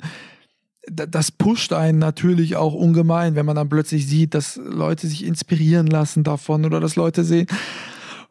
da- 0.89 1.05
das 1.05 1.31
pusht 1.31 1.73
einen 1.73 1.99
natürlich 1.99 2.55
auch 2.55 2.73
ungemein, 2.73 3.35
wenn 3.35 3.45
man 3.45 3.55
dann 3.55 3.69
plötzlich 3.69 4.07
sieht, 4.07 4.33
dass 4.33 4.57
Leute 4.57 5.07
sich 5.07 5.23
inspirieren 5.23 5.87
lassen 5.87 6.23
davon 6.23 6.65
oder 6.65 6.79
dass 6.79 6.95
Leute 6.95 7.23
sehen 7.23 7.47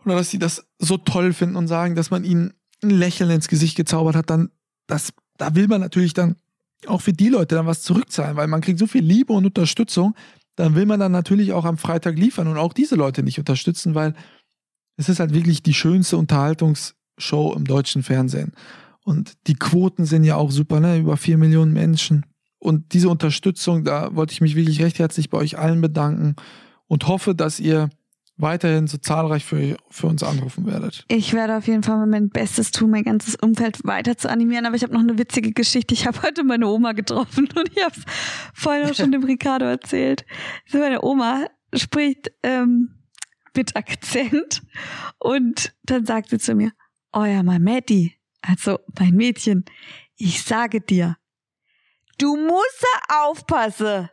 oder 0.05 0.17
dass 0.17 0.31
sie 0.31 0.39
das 0.39 0.65
so 0.79 0.99
toll 0.99 1.33
finden 1.33 1.57
und 1.57 1.69
sagen, 1.69 1.95
dass 1.95 2.11
man 2.11 2.25
ihnen 2.25 2.53
ein 2.83 2.91
Lächeln 2.91 3.31
ins 3.31 3.49
Gesicht 3.49 3.77
gezaubert 3.77 4.17
hat, 4.17 4.31
dann 4.31 4.51
das, 4.87 5.13
da 5.39 5.55
will 5.55 5.69
man 5.69 5.81
natürlich 5.81 6.15
dann 6.15 6.37
auch 6.87 7.01
für 7.01 7.13
die 7.13 7.29
Leute 7.29 7.55
dann 7.55 7.67
was 7.67 7.83
zurückzahlen, 7.83 8.37
weil 8.37 8.47
man 8.47 8.61
kriegt 8.61 8.79
so 8.79 8.87
viel 8.87 9.05
Liebe 9.05 9.33
und 9.33 9.47
Unterstützung, 9.47 10.15
dann 10.57 10.75
will 10.75 10.87
man 10.87 11.01
dann 11.01 11.13
natürlich 11.13 11.53
auch 11.53 11.65
am 11.65 11.79
Freitag 11.79 12.17
liefern 12.19 12.49
und 12.49 12.59
auch 12.59 12.73
diese 12.73 12.95
Leute 12.95 13.23
nicht 13.23 13.39
unterstützen, 13.39 13.95
weil 13.95 14.15
es 14.97 15.09
ist 15.09 15.21
halt 15.21 15.33
wirklich 15.33 15.63
die 15.63 15.75
schönste 15.75 16.17
Unterhaltungsshow 16.17 17.55
im 17.57 17.65
deutschen 17.65 18.03
Fernsehen. 18.03 18.53
Und 19.05 19.33
die 19.47 19.55
Quoten 19.55 20.05
sind 20.05 20.25
ja 20.25 20.37
auch 20.37 20.51
super, 20.51 20.79
ne? 20.81 20.99
Über 20.99 21.17
vier 21.17 21.39
Millionen 21.39 21.73
Menschen. 21.73 22.27
Und 22.59 22.93
diese 22.93 23.09
Unterstützung, 23.09 23.83
da 23.83 24.15
wollte 24.15 24.33
ich 24.33 24.41
mich 24.41 24.55
wirklich 24.55 24.81
recht 24.81 24.99
herzlich 24.99 25.31
bei 25.31 25.39
euch 25.39 25.59
allen 25.59 25.81
bedanken 25.81 26.37
und 26.87 27.09
hoffe, 27.09 27.35
dass 27.35 27.59
ihr 27.59 27.91
weiterhin 28.43 28.87
so 28.87 28.99
zahlreich 28.99 29.45
für, 29.45 29.77
für 29.89 30.09
uns 30.09 30.23
anrufen 30.23 30.67
werdet. 30.67 31.05
ich 31.09 31.33
werde 31.33 31.57
auf 31.57 31.67
jeden 31.67 31.83
Fall 31.83 32.07
mein 32.07 32.29
Bestes 32.29 32.71
tun, 32.73 32.91
mein 32.91 33.05
ganzes 33.05 33.37
Umfeld 33.37 33.85
weiter 33.85 34.19
zu 34.19 34.29
animieren. 34.29 34.67
Aber 34.67 34.77
ich 34.77 34.83
habe 34.83 34.93
noch 34.93 35.01
eine 35.01 35.19
witzige 35.19 35.53
Geschichte. 35.53 35.95
Ich 35.95 36.07
habe 36.07 36.21
heute 36.23 36.45
meine 36.45 36.67
Oma 36.67 36.93
getroffen 36.93 37.49
und 37.55 37.71
ich 37.75 37.83
habe 37.83 37.95
es 37.97 38.05
vorhin 38.55 38.85
auch 38.91 38.95
schon 38.95 39.13
dem 39.13 39.25
Ricardo 39.25 39.65
erzählt. 39.67 40.27
Also 40.67 40.79
meine 40.79 41.03
Oma 41.03 41.47
spricht 41.75 42.33
ähm, 42.43 42.99
mit 43.55 43.77
Akzent 43.77 44.63
und 45.19 45.75
dann 45.85 46.05
sagt 46.05 46.31
sie 46.31 46.39
zu 46.39 46.55
mir, 46.55 46.73
oh 47.13 47.25
ja, 47.25 47.43
mein 47.43 47.63
Mädi, 47.63 48.19
also 48.41 48.79
mein 48.99 49.15
Mädchen, 49.15 49.65
ich 50.17 50.43
sage 50.43 50.81
dir, 50.81 51.17
du 52.19 52.37
musst 52.37 52.85
aufpassen. 53.09 54.09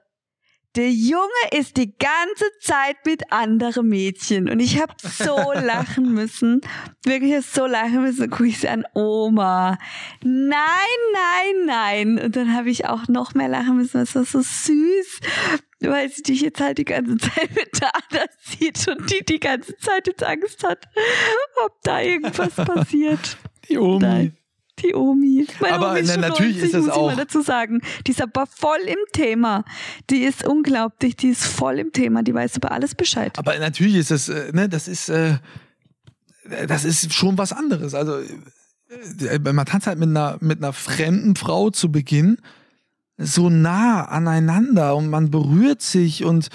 Der 0.79 0.91
Junge 0.91 1.27
ist 1.51 1.75
die 1.75 1.93
ganze 1.97 2.45
Zeit 2.61 3.05
mit 3.05 3.33
anderen 3.33 3.89
Mädchen 3.89 4.49
und 4.49 4.61
ich 4.61 4.81
habe 4.81 4.93
so 5.03 5.51
lachen 5.51 6.13
müssen, 6.13 6.61
wirklich 7.03 7.45
so 7.45 7.65
lachen 7.65 8.01
müssen. 8.01 8.29
Guck 8.29 8.47
ich 8.47 8.59
sie 8.59 8.69
an, 8.69 8.85
Oma. 8.93 9.77
Nein, 10.23 10.55
nein, 11.11 11.65
nein. 11.65 12.19
Und 12.23 12.37
dann 12.37 12.55
habe 12.55 12.69
ich 12.69 12.85
auch 12.85 13.09
noch 13.09 13.33
mehr 13.33 13.49
lachen 13.49 13.75
müssen. 13.75 13.97
Das 13.97 14.15
war 14.15 14.23
so 14.23 14.39
süß. 14.39 15.19
weil 15.81 16.07
sie 16.07 16.23
dich 16.23 16.39
jetzt 16.39 16.61
halt 16.61 16.77
die 16.77 16.85
ganze 16.85 17.17
Zeit 17.17 17.53
mit 17.53 17.81
Dana 17.81 18.25
sieht 18.39 18.87
und 18.87 19.11
die 19.11 19.25
die 19.25 19.41
ganze 19.41 19.75
Zeit 19.79 20.07
jetzt 20.07 20.23
Angst 20.23 20.63
hat, 20.63 20.85
ob 21.65 21.73
da 21.83 21.99
irgendwas 21.99 22.55
passiert. 22.55 23.35
Die 23.67 23.77
Omi. 23.77 23.99
Nein. 23.99 24.38
Die 24.83 24.93
Omi. 24.93 25.47
Meine 25.59 25.73
Aber 25.75 25.91
Omi 25.91 25.99
ist 26.01 26.15
na, 26.15 26.29
natürlich 26.29 26.57
90, 26.57 26.63
ist 26.63 26.73
das 26.73 26.85
muss 26.85 26.89
auch- 26.91 27.09
Ich 27.11 27.15
mal 27.17 27.23
dazu 27.23 27.41
sagen. 27.41 27.81
Die 28.07 28.11
ist 28.11 28.21
aber 28.21 28.45
voll 28.47 28.79
im 28.85 28.97
Thema. 29.13 29.65
Die 30.09 30.21
ist 30.23 30.45
unglaublich. 30.47 31.15
Die 31.15 31.29
ist 31.29 31.45
voll 31.45 31.79
im 31.79 31.91
Thema. 31.91 32.23
Die 32.23 32.33
weiß 32.33 32.57
über 32.57 32.71
alles 32.71 32.95
Bescheid. 32.95 33.37
Aber 33.37 33.57
natürlich 33.59 33.95
ist 33.95 34.11
das, 34.11 34.29
äh, 34.29 34.51
ne, 34.53 34.69
das 34.69 34.87
ist, 34.87 35.09
äh, 35.09 35.37
das 36.67 36.85
ist 36.85 37.13
schon 37.13 37.37
was 37.37 37.51
anderes. 37.53 37.93
Also 37.93 38.19
äh, 38.19 39.39
man 39.39 39.65
tanzt 39.65 39.87
halt 39.87 39.99
mit 39.99 40.09
einer, 40.09 40.37
mit 40.41 40.59
einer 40.59 40.73
fremden 40.73 41.35
Frau 41.35 41.69
zu 41.69 41.91
Beginn 41.91 42.37
so 43.17 43.49
nah 43.49 44.05
aneinander 44.05 44.95
und 44.95 45.09
man 45.09 45.29
berührt 45.29 45.81
sich 45.81 46.23
und 46.23 46.47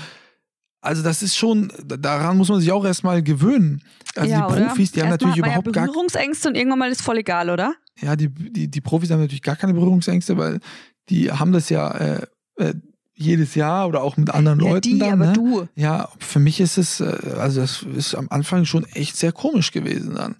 also 0.80 1.02
das 1.02 1.22
ist 1.22 1.36
schon, 1.36 1.72
daran 1.86 2.36
muss 2.36 2.48
man 2.48 2.60
sich 2.60 2.70
auch 2.70 2.84
erstmal 2.84 3.22
gewöhnen. 3.22 3.82
Also 4.16 4.30
ja, 4.30 4.46
die 4.46 4.52
oder? 4.52 4.66
Profis, 4.66 4.92
die 4.92 5.00
haben 5.00 5.08
Erstmal 5.08 5.30
natürlich 5.30 5.46
überhaupt 5.46 5.66
ja 5.66 5.72
gar 5.72 5.86
Berührungsängste 5.86 6.48
und 6.48 6.56
irgendwann 6.56 6.78
mal 6.78 6.90
ist 6.90 7.00
voll 7.02 7.18
egal, 7.18 7.48
oder? 7.48 7.74
Ja, 8.00 8.16
die, 8.16 8.28
die, 8.28 8.68
die 8.68 8.80
Profis 8.80 9.10
haben 9.10 9.20
natürlich 9.20 9.42
gar 9.42 9.56
keine 9.56 9.74
Berührungsängste, 9.74 10.36
weil 10.36 10.60
die 11.08 11.30
haben 11.30 11.52
das 11.52 11.68
ja 11.68 11.90
äh, 11.92 12.26
äh, 12.56 12.74
jedes 13.14 13.54
Jahr 13.54 13.86
oder 13.86 14.02
auch 14.02 14.16
mit 14.16 14.30
anderen 14.30 14.60
ja, 14.60 14.68
Leuten 14.70 14.88
die, 14.88 14.98
dann. 14.98 15.12
aber 15.22 15.26
ne? 15.26 15.32
du. 15.34 15.68
Ja, 15.76 16.08
für 16.18 16.40
mich 16.40 16.60
ist 16.60 16.78
es, 16.78 17.00
äh, 17.00 17.36
also 17.38 17.60
das 17.60 17.82
ist 17.82 18.14
am 18.14 18.28
Anfang 18.30 18.64
schon 18.64 18.84
echt 18.86 19.16
sehr 19.16 19.32
komisch 19.32 19.70
gewesen 19.70 20.14
dann. 20.14 20.36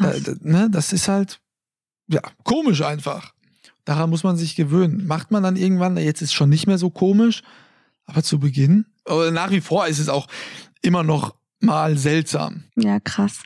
Da, 0.00 0.10
Krass. 0.10 0.22
da, 0.24 0.32
ne, 0.40 0.68
das 0.70 0.92
ist 0.92 1.08
halt, 1.08 1.40
ja, 2.08 2.20
komisch 2.44 2.82
einfach. 2.82 3.32
Daran 3.84 4.10
muss 4.10 4.24
man 4.24 4.36
sich 4.36 4.56
gewöhnen. 4.56 5.06
Macht 5.06 5.30
man 5.30 5.44
dann 5.44 5.56
irgendwann, 5.56 5.96
jetzt 5.96 6.20
ist 6.20 6.30
es 6.30 6.34
schon 6.34 6.48
nicht 6.48 6.66
mehr 6.66 6.78
so 6.78 6.90
komisch, 6.90 7.42
aber 8.04 8.22
zu 8.22 8.40
Beginn, 8.40 8.86
nach 9.32 9.50
wie 9.50 9.60
vor 9.60 9.86
ist 9.86 10.00
es 10.00 10.08
auch 10.08 10.26
immer 10.82 11.04
noch 11.04 11.36
mal 11.60 11.96
seltsam. 11.96 12.64
Ja, 12.76 12.98
krass. 12.98 13.42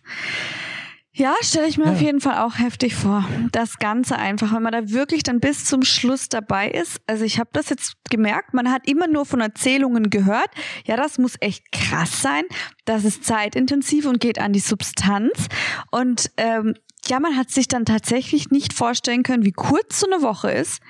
Ja, 1.12 1.34
stelle 1.42 1.66
ich 1.66 1.76
mir 1.76 1.86
Ja. 1.86 1.92
auf 1.92 2.00
jeden 2.00 2.20
Fall 2.20 2.38
auch 2.38 2.58
heftig 2.58 2.94
vor. 2.94 3.24
Das 3.50 3.78
Ganze 3.78 4.16
einfach, 4.16 4.54
wenn 4.54 4.62
man 4.62 4.72
da 4.72 4.90
wirklich 4.90 5.24
dann 5.24 5.40
bis 5.40 5.64
zum 5.64 5.82
Schluss 5.82 6.28
dabei 6.28 6.70
ist. 6.70 7.00
Also 7.06 7.24
ich 7.24 7.40
habe 7.40 7.50
das 7.52 7.68
jetzt 7.68 7.94
gemerkt, 8.08 8.54
man 8.54 8.70
hat 8.70 8.88
immer 8.88 9.08
nur 9.08 9.26
von 9.26 9.40
Erzählungen 9.40 10.10
gehört. 10.10 10.48
Ja, 10.86 10.96
das 10.96 11.18
muss 11.18 11.34
echt 11.40 11.72
krass 11.72 12.22
sein. 12.22 12.44
Das 12.84 13.04
ist 13.04 13.24
zeitintensiv 13.24 14.06
und 14.06 14.20
geht 14.20 14.38
an 14.38 14.52
die 14.52 14.60
Substanz. 14.60 15.48
Und 15.90 16.30
ähm, 16.36 16.74
ja, 17.06 17.18
man 17.18 17.36
hat 17.36 17.50
sich 17.50 17.66
dann 17.66 17.84
tatsächlich 17.86 18.50
nicht 18.50 18.72
vorstellen 18.72 19.24
können, 19.24 19.44
wie 19.44 19.52
kurz 19.52 19.98
so 20.00 20.06
eine 20.06 20.22
Woche 20.22 20.52
ist. 20.52 20.80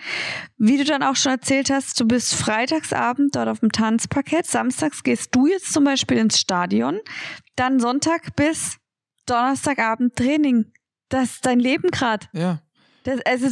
Wie 0.58 0.76
du 0.76 0.84
dann 0.84 1.02
auch 1.02 1.16
schon 1.16 1.32
erzählt 1.32 1.70
hast, 1.70 1.98
du 1.98 2.04
bist 2.04 2.34
freitagsabend 2.34 3.36
dort 3.36 3.48
auf 3.48 3.60
dem 3.60 3.72
Tanzparkett, 3.72 4.44
samstags 4.44 5.02
gehst 5.02 5.34
du 5.34 5.46
jetzt 5.46 5.72
zum 5.72 5.84
Beispiel 5.84 6.18
ins 6.18 6.38
Stadion, 6.38 6.98
dann 7.56 7.80
Sonntag 7.80 8.34
bis 8.36 8.76
Donnerstagabend 9.30 10.16
Training. 10.16 10.66
Das 11.08 11.32
ist 11.32 11.46
dein 11.46 11.60
Leben 11.60 11.90
gerade. 11.90 12.26
Ja. 12.32 12.60
Das, 13.04 13.20
also, 13.24 13.48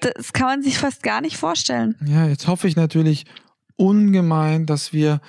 das 0.00 0.32
kann 0.32 0.46
man 0.46 0.62
sich 0.62 0.78
fast 0.78 1.02
gar 1.02 1.20
nicht 1.20 1.36
vorstellen. 1.36 1.96
Ja, 2.06 2.26
jetzt 2.26 2.46
hoffe 2.46 2.68
ich 2.68 2.76
natürlich 2.76 3.26
ungemein, 3.76 4.66
dass 4.66 4.92
wir 4.92 5.20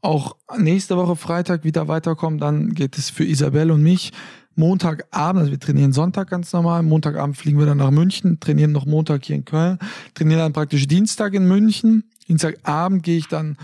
auch 0.00 0.36
nächste 0.58 0.96
Woche 0.96 1.16
Freitag 1.16 1.64
wieder 1.64 1.88
weiterkommen. 1.88 2.38
Dann 2.38 2.74
geht 2.74 2.98
es 2.98 3.10
für 3.10 3.24
Isabel 3.24 3.70
und 3.70 3.82
mich 3.82 4.12
Montagabend, 4.56 5.40
also 5.40 5.50
wir 5.50 5.58
trainieren 5.58 5.92
Sonntag 5.92 6.30
ganz 6.30 6.52
normal. 6.52 6.82
Montagabend 6.82 7.36
fliegen 7.36 7.58
wir 7.58 7.66
dann 7.66 7.78
nach 7.78 7.90
München, 7.90 8.38
trainieren 8.38 8.72
noch 8.72 8.86
Montag 8.86 9.24
hier 9.24 9.36
in 9.36 9.44
Köln, 9.44 9.78
trainieren 10.14 10.40
dann 10.40 10.52
praktisch 10.52 10.86
Dienstag 10.86 11.34
in 11.34 11.48
München. 11.48 12.10
Dienstagabend 12.28 13.02
gehe 13.02 13.18
ich 13.18 13.28
dann 13.28 13.56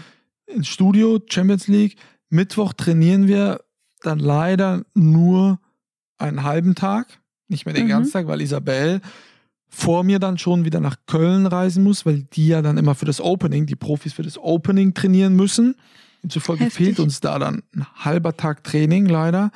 ins 0.47 0.66
Studio, 0.66 1.21
Champions 1.29 1.69
League. 1.69 1.97
Mittwoch 2.29 2.73
trainieren 2.73 3.29
wir 3.29 3.61
dann 4.03 4.19
leider 4.19 4.83
nur 4.95 5.61
einen 6.21 6.45
halben 6.45 6.75
Tag, 6.75 7.21
nicht 7.49 7.67
mehr 7.67 7.75
den 7.75 7.85
Mhm. 7.85 7.91
ganzen 7.91 8.13
Tag, 8.13 8.27
weil 8.27 8.41
Isabel 8.41 9.01
vor 9.69 10.03
mir 10.05 10.19
dann 10.19 10.37
schon 10.39 10.65
wieder 10.65 10.81
nach 10.81 10.97
Köln 11.07 11.47
reisen 11.47 11.85
muss, 11.85 12.05
weil 12.05 12.25
die 12.33 12.49
ja 12.49 12.61
dann 12.63 12.77
immer 12.79 12.95
für 12.95 13.05
das 13.05 13.21
Opening, 13.21 13.67
die 13.67 13.77
Profis 13.77 14.13
für 14.13 14.23
das 14.23 14.37
Opening 14.39 14.95
trainieren 14.95 15.35
müssen. 15.37 15.77
Demzufolge 16.23 16.65
Heftig. 16.65 16.87
fehlt 16.87 17.01
uns 17.01 17.21
da 17.21 17.39
dann 17.39 17.63
ein 17.75 17.87
halber 17.95 18.37
Tag 18.37 18.65
Training 18.65 19.07
leider. 19.07 19.53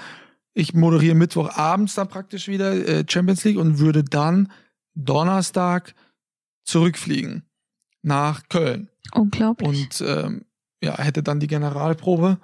Ich 0.55 0.72
moderiere 0.72 1.14
Mittwochabends 1.16 1.94
dann 1.94 2.09
praktisch 2.09 2.46
wieder 2.48 2.72
äh, 2.74 3.05
Champions 3.09 3.42
League 3.44 3.59
und 3.59 3.79
würde 3.81 4.05
dann 4.05 4.50
Donnerstag 4.94 5.94
zurückfliegen 6.64 7.42
nach 8.03 8.48
Köln 8.48 8.88
Unglaublich. 9.12 9.68
und 9.68 10.00
ähm, 10.07 10.44
ja, 10.83 10.96
hätte 10.98 11.22
dann 11.22 11.40
die 11.40 11.46
Generalprobe. 11.48 12.38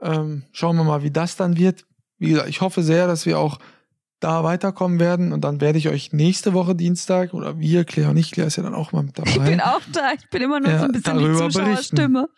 Ähm, 0.00 0.42
schauen 0.52 0.76
wir 0.76 0.84
mal, 0.84 1.02
wie 1.02 1.10
das 1.10 1.36
dann 1.36 1.56
wird. 1.56 1.84
Wie 2.22 2.28
gesagt, 2.28 2.48
ich 2.48 2.60
hoffe 2.60 2.84
sehr, 2.84 3.08
dass 3.08 3.26
wir 3.26 3.40
auch 3.40 3.58
da 4.20 4.44
weiterkommen 4.44 5.00
werden 5.00 5.32
und 5.32 5.42
dann 5.42 5.60
werde 5.60 5.76
ich 5.76 5.88
euch 5.88 6.12
nächste 6.12 6.52
Woche 6.52 6.76
Dienstag 6.76 7.34
oder 7.34 7.58
wir, 7.58 7.84
Claire 7.84 8.10
und 8.10 8.16
ich, 8.16 8.30
Claire 8.30 8.46
ist 8.46 8.54
ja 8.54 8.62
dann 8.62 8.74
auch 8.74 8.92
mal 8.92 9.02
mit 9.02 9.18
dabei. 9.18 9.30
ich 9.30 9.42
bin 9.42 9.60
auch 9.60 9.80
da. 9.90 10.12
Ich 10.16 10.30
bin 10.30 10.40
immer 10.40 10.60
nur 10.60 10.70
Ja, 10.70 10.78
so 10.78 10.84
ein 10.84 10.92
bisschen 10.92 11.18
die 11.18 11.32
Zuschauerstimme. 11.36 12.28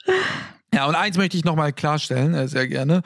Ja, 0.72 0.86
und 0.86 0.94
eins 0.94 1.18
möchte 1.18 1.36
ich 1.36 1.44
nochmal 1.44 1.74
klarstellen, 1.74 2.32
äh, 2.32 2.48
sehr 2.48 2.66
gerne, 2.66 3.02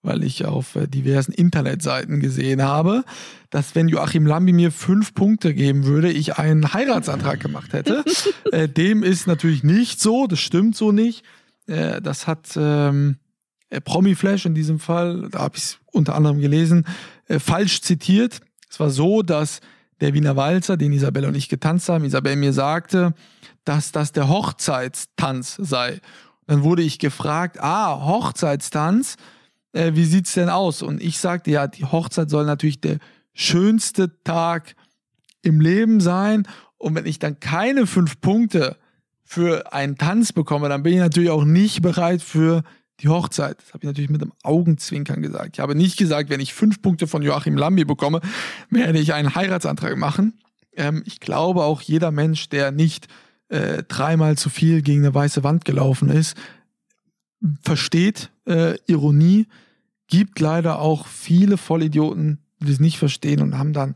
weil 0.00 0.24
ich 0.24 0.46
auf 0.46 0.74
äh, 0.74 0.86
diversen 0.86 1.32
Internetseiten 1.32 2.18
gesehen 2.18 2.62
habe, 2.62 3.04
dass 3.50 3.74
wenn 3.74 3.88
Joachim 3.88 4.24
Lambi 4.24 4.54
mir 4.54 4.72
fünf 4.72 5.12
Punkte 5.12 5.52
geben 5.52 5.84
würde, 5.84 6.10
ich 6.10 6.38
einen 6.38 6.72
Heiratsantrag 6.72 7.40
gemacht 7.40 7.74
hätte. 7.74 8.04
äh, 8.52 8.70
dem 8.70 9.02
ist 9.02 9.26
natürlich 9.26 9.64
nicht 9.64 10.00
so, 10.00 10.26
das 10.26 10.40
stimmt 10.40 10.76
so 10.76 10.92
nicht. 10.92 11.24
Das 11.66 12.26
hat 12.26 12.48
ähm, 12.56 13.18
äh, 13.72 13.80
Promiflash 13.80 14.44
in 14.44 14.54
diesem 14.54 14.78
Fall, 14.78 15.28
da 15.30 15.40
habe 15.40 15.56
ich 15.56 15.64
es 15.64 15.78
unter 15.92 16.14
anderem 16.14 16.40
gelesen, 16.40 16.86
äh, 17.26 17.38
falsch 17.38 17.80
zitiert. 17.80 18.40
Es 18.68 18.78
war 18.78 18.90
so, 18.90 19.22
dass 19.22 19.60
der 20.00 20.14
Wiener 20.14 20.36
Walzer, 20.36 20.76
den 20.76 20.92
Isabelle 20.92 21.26
und 21.26 21.34
ich 21.34 21.48
getanzt 21.48 21.88
haben, 21.88 22.04
Isabelle 22.04 22.36
mir 22.36 22.52
sagte, 22.52 23.14
dass 23.64 23.92
das 23.92 24.12
der 24.12 24.28
Hochzeitstanz 24.28 25.56
sei. 25.58 26.00
Dann 26.46 26.64
wurde 26.64 26.82
ich 26.82 26.98
gefragt, 26.98 27.58
ah, 27.60 28.04
Hochzeitstanz, 28.04 29.16
äh, 29.72 29.92
wie 29.94 30.04
sieht's 30.04 30.34
denn 30.34 30.50
aus? 30.50 30.82
Und 30.82 31.02
ich 31.02 31.18
sagte, 31.18 31.50
ja, 31.50 31.66
die 31.66 31.84
Hochzeit 31.84 32.28
soll 32.28 32.44
natürlich 32.44 32.80
der 32.80 32.98
schönste 33.32 34.22
Tag 34.22 34.74
im 35.40 35.60
Leben 35.60 36.00
sein. 36.00 36.46
Und 36.76 36.94
wenn 36.94 37.06
ich 37.06 37.18
dann 37.18 37.40
keine 37.40 37.86
fünf 37.86 38.20
Punkte 38.20 38.76
für 39.24 39.72
einen 39.72 39.96
Tanz 39.96 40.32
bekomme, 40.32 40.68
dann 40.68 40.82
bin 40.82 40.92
ich 40.92 40.98
natürlich 40.98 41.30
auch 41.30 41.44
nicht 41.44 41.80
bereit 41.80 42.20
für 42.20 42.64
die 43.02 43.08
Hochzeit. 43.08 43.58
Das 43.58 43.68
habe 43.68 43.78
ich 43.80 43.86
natürlich 43.86 44.10
mit 44.10 44.22
einem 44.22 44.32
Augenzwinkern 44.42 45.22
gesagt. 45.22 45.56
Ich 45.56 45.60
habe 45.60 45.74
nicht 45.74 45.96
gesagt, 45.96 46.30
wenn 46.30 46.40
ich 46.40 46.54
fünf 46.54 46.80
Punkte 46.80 47.06
von 47.06 47.22
Joachim 47.22 47.56
Lambi 47.56 47.84
bekomme, 47.84 48.20
werde 48.70 48.98
ich 48.98 49.12
einen 49.12 49.34
Heiratsantrag 49.34 49.96
machen. 49.96 50.38
Ähm, 50.74 51.02
ich 51.06 51.20
glaube 51.20 51.64
auch 51.64 51.80
jeder 51.80 52.10
Mensch, 52.10 52.48
der 52.48 52.70
nicht 52.70 53.08
äh, 53.48 53.82
dreimal 53.82 54.38
zu 54.38 54.48
viel 54.48 54.82
gegen 54.82 55.02
eine 55.02 55.14
weiße 55.14 55.44
Wand 55.44 55.64
gelaufen 55.64 56.08
ist, 56.08 56.36
versteht 57.62 58.30
äh, 58.46 58.78
Ironie, 58.86 59.46
gibt 60.06 60.40
leider 60.40 60.78
auch 60.78 61.06
viele 61.06 61.56
Vollidioten, 61.56 62.38
die 62.60 62.66
das 62.66 62.80
nicht 62.80 62.98
verstehen 62.98 63.40
und 63.40 63.58
haben 63.58 63.72
dann 63.72 63.94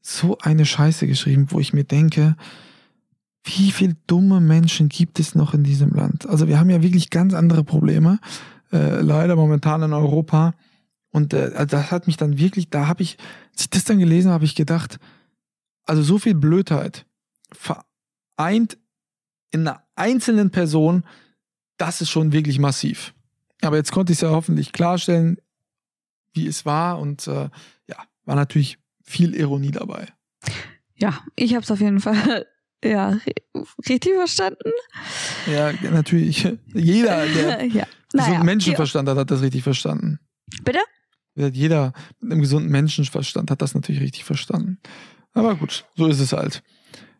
so 0.00 0.36
eine 0.38 0.66
Scheiße 0.66 1.06
geschrieben, 1.06 1.46
wo 1.48 1.60
ich 1.60 1.72
mir 1.72 1.84
denke, 1.84 2.36
wie 3.44 3.70
viele 3.70 3.94
dumme 4.06 4.40
Menschen 4.40 4.88
gibt 4.88 5.20
es 5.20 5.34
noch 5.34 5.52
in 5.52 5.64
diesem 5.64 5.90
Land? 5.90 6.26
Also 6.26 6.48
wir 6.48 6.58
haben 6.58 6.70
ja 6.70 6.82
wirklich 6.82 7.10
ganz 7.10 7.34
andere 7.34 7.62
Probleme, 7.62 8.18
äh, 8.72 9.00
leider 9.00 9.36
momentan 9.36 9.82
in 9.82 9.92
Europa. 9.92 10.54
Und 11.10 11.34
äh, 11.34 11.66
das 11.66 11.90
hat 11.90 12.06
mich 12.06 12.16
dann 12.16 12.38
wirklich, 12.38 12.70
da 12.70 12.88
habe 12.88 13.02
ich, 13.02 13.18
als 13.52 13.62
ich 13.62 13.70
das 13.70 13.84
dann 13.84 13.98
gelesen 13.98 14.28
habe, 14.28 14.34
habe 14.34 14.44
ich 14.46 14.54
gedacht, 14.54 14.98
also 15.84 16.02
so 16.02 16.18
viel 16.18 16.34
Blödheit 16.34 17.06
vereint 17.52 18.78
in 19.50 19.68
einer 19.68 19.82
einzelnen 19.94 20.50
Person, 20.50 21.04
das 21.76 22.00
ist 22.00 22.10
schon 22.10 22.32
wirklich 22.32 22.58
massiv. 22.58 23.14
Aber 23.60 23.76
jetzt 23.76 23.92
konnte 23.92 24.12
ich 24.12 24.18
es 24.18 24.22
ja 24.22 24.30
hoffentlich 24.30 24.72
klarstellen, 24.72 25.36
wie 26.32 26.46
es 26.46 26.64
war 26.64 26.98
und 26.98 27.26
äh, 27.28 27.50
ja, 27.86 27.96
war 28.24 28.36
natürlich 28.36 28.78
viel 29.02 29.34
Ironie 29.34 29.70
dabei. 29.70 30.08
Ja, 30.96 31.20
ich 31.36 31.54
habe 31.54 31.62
es 31.62 31.70
auf 31.70 31.80
jeden 31.80 32.00
Fall 32.00 32.46
ja, 32.84 33.10
ri- 33.10 33.66
richtig 33.88 34.14
verstanden. 34.14 34.70
Ja, 35.52 35.72
natürlich. 35.90 36.46
Jeder, 36.74 37.26
der 37.26 37.64
ja. 37.66 37.86
gesunden 38.12 38.44
Menschenverstand 38.44 39.08
hat, 39.08 39.16
hat 39.16 39.30
das 39.30 39.42
richtig 39.42 39.62
verstanden. 39.62 40.18
Bitte? 40.62 40.78
Jeder 41.36 41.92
mit 42.20 42.32
einem 42.32 42.40
gesunden 42.42 42.70
Menschenverstand 42.70 43.50
hat 43.50 43.60
das 43.62 43.74
natürlich 43.74 44.00
richtig 44.02 44.24
verstanden. 44.24 44.78
Aber 45.32 45.56
gut, 45.56 45.84
so 45.96 46.06
ist 46.06 46.20
es 46.20 46.32
halt. 46.32 46.62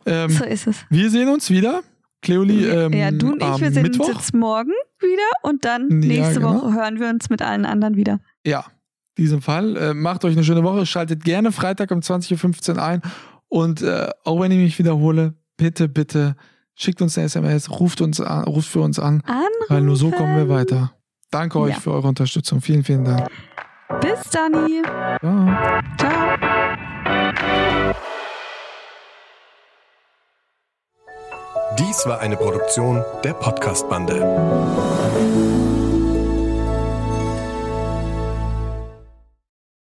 Ähm, 0.07 0.31
So 0.31 0.45
ist 0.45 0.67
es. 0.69 0.85
wir 0.91 1.11
sehen 1.11 1.29
uns 1.29 1.51
wieder. 1.51 1.83
Cleoli, 2.23 2.65
ähm, 2.65 2.93
ja, 2.95 3.11
du 3.11 3.33
und 3.33 3.43
ich, 3.43 3.61
wir 3.61 3.71
sehen 3.73 3.83
Mittwoch. 3.83 4.07
uns 4.09 4.17
jetzt 4.17 4.35
morgen 4.35 4.73
wieder 5.01 5.23
und 5.43 5.65
dann 5.67 5.89
Ja, 5.91 5.97
nächste 6.09 6.35
genau. 6.41 6.55
Woche 6.63 6.73
hören 6.75 6.99
wir 7.01 7.09
uns 7.09 7.29
mit 7.29 7.43
allen 7.43 7.67
anderen 7.67 7.97
wieder. 7.97 8.21
Ja, 8.47 8.65
in 9.17 9.25
diesem 9.25 9.43
Fall. 9.43 9.77
Äh, 9.77 9.95
macht 9.95 10.25
euch 10.25 10.33
eine 10.35 10.45
schöne 10.45 10.63
Woche. 10.63 10.87
Schaltet 10.87 11.23
gerne 11.25 11.53
Freitag 11.53 11.91
um 11.91 11.99
20.15 12.01 12.77
Uhr 12.77 12.83
ein. 12.83 13.03
Und 13.49 13.83
äh, 13.83 14.09
auch 14.25 14.41
wenn 14.41 14.53
ich 14.53 14.59
mich 14.59 14.79
wiederhole, 14.79 15.35
bitte, 15.57 15.89
bitte 15.89 16.35
schickt 16.75 17.01
uns 17.03 17.17
eine 17.17 17.27
SMS, 17.27 17.71
ruft 17.71 18.01
uns 18.01 18.21
an, 18.21 18.45
ruft 18.45 18.69
für 18.69 18.81
uns 18.81 18.99
an, 18.99 19.23
Anrufen. 19.27 19.51
weil 19.69 19.83
nur 19.83 19.97
so 19.97 20.11
kommen 20.11 20.37
wir 20.37 20.49
weiter. 20.49 20.93
Danke 21.31 21.59
euch 21.61 21.75
Ja. 21.75 21.81
für 21.81 21.93
eure 21.93 22.09
Unterstützung. 22.09 22.61
Vielen, 22.61 22.83
vielen 22.85 23.05
Dank. 23.05 23.29
Bis 24.01 24.21
dann. 24.31 24.53
Ciao. 25.21 25.49
Ciao. 25.99 26.37
Dies 31.79 32.07
war 32.07 32.21
eine 32.21 32.37
Produktion 32.37 33.05
der 33.25 33.35
Podcast-Bande. 33.35 35.64